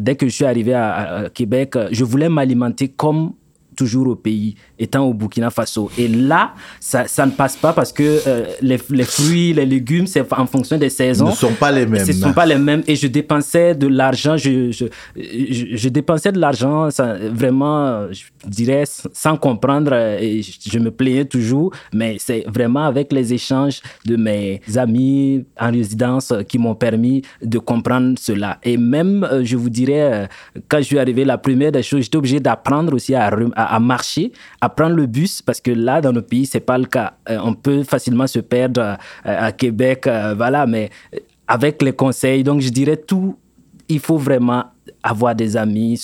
dès 0.00 0.16
que 0.16 0.26
je 0.26 0.32
suis 0.32 0.44
arrivé 0.44 0.74
à 0.74 1.28
Québec, 1.32 1.74
je 1.90 2.04
voulais 2.04 2.28
m'alimenter 2.28 2.88
comme 2.88 3.32
toujours 3.74 4.08
au 4.08 4.14
pays, 4.14 4.54
étant 4.78 5.04
au 5.04 5.14
Burkina 5.14 5.50
Faso. 5.50 5.90
Et 5.98 6.08
là, 6.08 6.54
ça, 6.80 7.06
ça 7.06 7.26
ne 7.26 7.32
passe 7.32 7.56
pas 7.56 7.72
parce 7.72 7.92
que 7.92 8.20
euh, 8.26 8.46
les, 8.60 8.78
les, 8.90 9.04
fruits, 9.04 9.52
les 9.52 9.66
légumes, 9.66 10.06
c'est 10.06 10.24
en 10.32 10.46
fonction 10.46 10.78
des 10.78 10.90
saisons. 10.90 11.28
Ne 11.28 11.32
sont 11.32 11.52
pas 11.52 11.72
les 11.72 11.86
mêmes. 11.86 12.04
Ce 12.04 12.12
ne 12.12 12.16
sont 12.16 12.32
pas 12.32 12.46
les 12.46 12.58
mêmes. 12.58 12.82
Et 12.86 12.96
je 12.96 13.06
dépensais 13.06 13.74
de 13.74 13.86
l'argent, 13.86 14.36
je, 14.36 14.70
je, 14.70 14.86
je, 15.16 15.88
dépensais 15.88 16.32
de 16.32 16.38
l'argent 16.38 16.88
vraiment, 17.32 18.12
je 18.12 18.24
dirais, 18.46 18.84
sans 19.12 19.36
comprendre. 19.36 19.94
Et 19.94 20.42
je 20.42 20.78
me 20.78 20.90
plaignais 20.90 21.24
toujours. 21.24 21.72
Mais 21.92 22.16
c'est 22.18 22.44
vraiment 22.48 22.84
avec 22.84 23.12
les 23.12 23.32
échanges 23.32 23.80
de 24.04 24.16
mes 24.16 24.60
amis 24.76 25.44
en 25.58 25.70
résidence 25.70 26.32
qui 26.48 26.58
m'ont 26.58 26.74
permis 26.74 27.22
de 27.42 27.58
comprendre 27.58 28.14
cela. 28.18 28.58
Et 28.62 28.76
même, 28.76 29.24
euh, 29.24 29.44
je 29.44 29.56
vous 29.56 29.70
dirais, 29.70 30.12
euh, 30.12 30.26
quand 30.68 30.78
je 30.78 30.84
suis 30.84 30.98
arrivé, 30.98 31.24
la 31.24 31.38
première 31.38 31.72
des 31.72 31.82
choses, 31.82 32.02
j'étais 32.02 32.16
obligé 32.16 32.40
d'apprendre 32.40 32.94
aussi 32.94 33.14
à, 33.14 33.26
à 33.26 33.63
à, 33.64 33.80
marcher, 33.80 34.32
à 34.60 34.68
prendre 34.68 34.96
le 34.96 35.06
bus, 35.06 35.42
parce 35.42 35.60
que 35.60 35.70
là, 35.70 36.00
dans 36.00 36.12
nos 36.12 36.22
pays, 36.22 36.46
c'est 36.46 36.60
pas 36.60 36.78
le 36.78 36.86
cas. 36.86 37.14
Euh, 37.28 37.38
on 37.42 37.54
peut 37.54 37.82
facilement 37.82 38.26
se 38.26 38.38
perdre 38.38 38.80
euh, 38.80 38.96
à, 39.24 39.52
Québec, 39.52 40.06
euh, 40.06 40.34
voilà, 40.36 40.66
mais 40.66 40.90
avec 41.46 41.82
les 41.82 41.92
conseils, 41.92 42.42
donc 42.42 42.60
je 42.60 42.70
dirais 42.70 42.96
tout, 42.96 43.36
il 43.88 44.00
faut 44.00 44.16
vraiment 44.16 44.64
avoir 45.02 45.34
des 45.34 45.56
amis, 45.56 46.02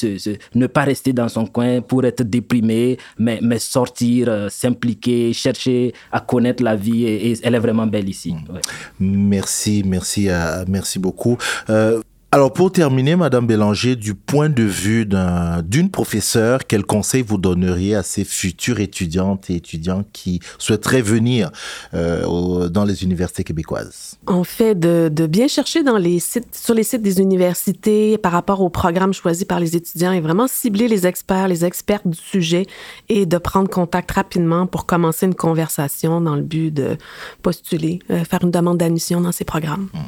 ne 0.55 0.67
pas 0.67 0.83
rester 0.83 1.15
dans 1.15 1.29
son 1.29 1.47
coin 1.47 1.81
pour 1.81 2.05
être 2.05 2.23
déprimé, 2.23 2.99
mais, 3.19 3.39
mais 3.43 3.59
sortir, 3.59 4.49
s'impliquer, 4.51 5.33
chercher 5.33 5.95
à 6.13 6.21
connaître 6.21 6.63
la 6.63 6.77
vie. 6.77 7.05
Et, 7.05 7.39
elle 7.43 7.55
est 7.55 7.59
vraiment 7.59 7.87
belle 7.87 8.09
ici. 8.09 8.35
Merci, 8.99 9.83
merci, 9.87 10.29
merci 10.69 10.99
beaucoup. 10.99 11.39
Alors 12.33 12.53
pour 12.53 12.71
terminer, 12.71 13.17
Madame 13.17 13.49
Bélanger, 13.49 13.97
du 13.97 14.15
point 14.15 14.49
de 14.49 14.63
vue 14.63 15.05
d'une 15.65 15.91
professeure, 15.91 16.61
quel 16.69 16.85
conseil 16.85 17.23
vous 17.23 17.39
donneriez 17.39 17.97
à 17.97 18.05
ces 18.05 18.23
futures 18.23 18.79
étudiantes 18.79 19.51
et 19.51 19.57
étudiants 19.57 20.05
qui 20.13 20.39
souhaiteraient 20.57 21.03
venir 21.03 21.51
euh, 21.93 22.69
dans 22.69 22.85
les 22.85 23.03
universités 23.03 23.43
québécoises? 23.43 24.17
En 24.29 24.45
fait, 24.45 24.79
de, 24.79 25.11
de, 25.13 25.27
bien 25.27 25.49
chercher 25.49 25.83
dans 25.83 25.99
les 25.99 26.21
sites, 26.21 26.55
sur 26.55 26.75
les 26.75 26.85
sites 26.85 27.03
des 27.03 27.19
universités 27.19 28.17
par 28.17 28.31
rapport 28.31 28.61
aux 28.61 28.71
programmes 28.71 29.13
choisis 29.13 29.45
par 29.45 29.59
les 29.59 29.75
étudiants 29.75 30.13
et 30.13 30.21
vraiment 30.21 30.47
cibler 30.47 30.87
les 30.87 31.09
experts, 31.09 31.49
les 31.49 31.65
experts 31.65 32.03
du 32.05 32.17
sujet 32.17 32.67
et 33.09 33.27
de 33.27 33.39
prendre 33.39 33.69
contact 33.69 34.13
rapidement 34.13 34.69
pour 34.69 34.87
commencer 34.87 35.27
une 35.27 35.35
conversation 35.35 36.21
dans 36.21 36.37
le 36.37 36.43
but 36.43 36.71
de 36.71 36.97
postuler, 37.43 37.99
euh, 38.13 38.23
faire 38.23 38.45
une 38.45 38.53
demande 38.53 38.79
d'admission 38.79 39.21
dans 39.21 39.33
ces 39.33 39.45
programmes. 39.45 39.89
Mmh. 39.93 39.99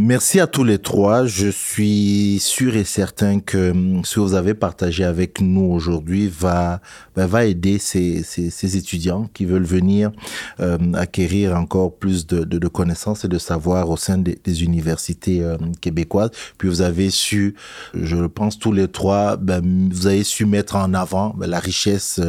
Merci 0.00 0.38
à 0.38 0.46
tous 0.46 0.62
les 0.62 0.78
trois. 0.78 1.26
Je 1.26 1.48
suis 1.48 2.38
sûr 2.38 2.76
et 2.76 2.84
certain 2.84 3.40
que 3.40 3.72
hum, 3.72 4.04
ce 4.04 4.14
que 4.14 4.20
vous 4.20 4.34
avez 4.34 4.54
partagé 4.54 5.02
avec 5.02 5.40
nous 5.40 5.72
aujourd'hui 5.72 6.28
va, 6.28 6.80
ben, 7.16 7.26
va 7.26 7.46
aider 7.46 7.80
ces, 7.80 8.22
ces, 8.22 8.50
ces, 8.50 8.76
étudiants 8.76 9.28
qui 9.34 9.44
veulent 9.44 9.64
venir 9.64 10.12
euh, 10.60 10.78
acquérir 10.94 11.56
encore 11.56 11.96
plus 11.96 12.28
de, 12.28 12.44
de, 12.44 12.68
connaissances 12.68 13.24
et 13.24 13.28
de 13.28 13.38
savoir 13.38 13.90
au 13.90 13.96
sein 13.96 14.18
des, 14.18 14.38
des 14.44 14.62
universités 14.62 15.42
euh, 15.42 15.56
québécoises. 15.80 16.30
Puis 16.58 16.68
vous 16.68 16.80
avez 16.80 17.10
su, 17.10 17.56
je 17.92 18.14
le 18.14 18.28
pense 18.28 18.56
tous 18.56 18.70
les 18.70 18.86
trois, 18.86 19.36
ben, 19.36 19.90
vous 19.90 20.06
avez 20.06 20.22
su 20.22 20.46
mettre 20.46 20.76
en 20.76 20.94
avant 20.94 21.34
ben, 21.36 21.48
la 21.48 21.58
richesse 21.58 22.20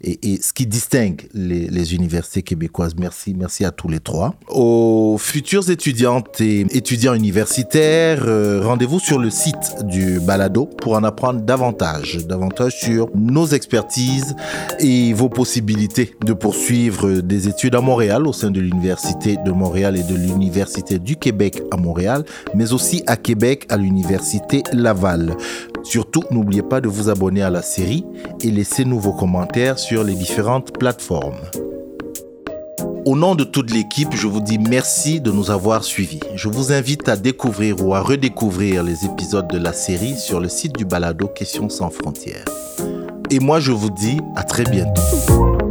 et, 0.00 0.40
ce 0.42 0.52
qui 0.52 0.66
distingue 0.66 1.28
les, 1.34 1.68
les 1.68 1.94
universités 1.94 2.42
québécoises. 2.42 2.96
Merci, 2.98 3.32
merci 3.32 3.64
à 3.64 3.70
tous 3.70 3.88
les 3.88 4.00
trois. 4.00 4.34
Aux 4.48 5.18
futures 5.20 5.70
étudiantes 5.70 6.40
et 6.40 6.62
étudiants 6.76 6.95
étudiants 6.96 7.12
universitaires, 7.12 8.22
euh, 8.26 8.62
rendez-vous 8.64 8.98
sur 8.98 9.18
le 9.18 9.28
site 9.28 9.84
du 9.84 10.18
Balado 10.18 10.64
pour 10.64 10.94
en 10.94 11.04
apprendre 11.04 11.42
davantage, 11.42 12.26
davantage 12.26 12.74
sur 12.74 13.10
nos 13.14 13.44
expertises 13.48 14.34
et 14.80 15.12
vos 15.12 15.28
possibilités 15.28 16.14
de 16.24 16.32
poursuivre 16.32 17.20
des 17.20 17.48
études 17.48 17.74
à 17.74 17.82
Montréal 17.82 18.26
au 18.26 18.32
sein 18.32 18.50
de 18.50 18.60
l'Université 18.60 19.36
de 19.44 19.50
Montréal 19.50 19.98
et 19.98 20.04
de 20.04 20.14
l'Université 20.14 20.98
du 20.98 21.16
Québec 21.16 21.62
à 21.70 21.76
Montréal, 21.76 22.24
mais 22.54 22.72
aussi 22.72 23.02
à 23.06 23.18
Québec 23.18 23.66
à 23.68 23.76
l'Université 23.76 24.62
Laval. 24.72 25.36
Surtout, 25.82 26.22
n'oubliez 26.30 26.62
pas 26.62 26.80
de 26.80 26.88
vous 26.88 27.10
abonner 27.10 27.42
à 27.42 27.50
la 27.50 27.60
série 27.60 28.06
et 28.40 28.50
laissez-nous 28.50 28.98
vos 28.98 29.12
commentaires 29.12 29.78
sur 29.78 30.02
les 30.02 30.14
différentes 30.14 30.78
plateformes. 30.78 31.36
Au 33.06 33.14
nom 33.14 33.36
de 33.36 33.44
toute 33.44 33.70
l'équipe, 33.70 34.16
je 34.16 34.26
vous 34.26 34.40
dis 34.40 34.58
merci 34.58 35.20
de 35.20 35.30
nous 35.30 35.52
avoir 35.52 35.84
suivis. 35.84 36.18
Je 36.34 36.48
vous 36.48 36.72
invite 36.72 37.08
à 37.08 37.16
découvrir 37.16 37.80
ou 37.80 37.94
à 37.94 38.00
redécouvrir 38.00 38.82
les 38.82 39.04
épisodes 39.04 39.46
de 39.46 39.58
la 39.58 39.72
série 39.72 40.16
sur 40.16 40.40
le 40.40 40.48
site 40.48 40.76
du 40.76 40.84
balado 40.84 41.28
Questions 41.28 41.68
sans 41.68 41.90
frontières. 41.90 42.44
Et 43.30 43.38
moi, 43.38 43.60
je 43.60 43.70
vous 43.70 43.90
dis 43.90 44.18
à 44.34 44.42
très 44.42 44.64
bientôt. 44.64 45.65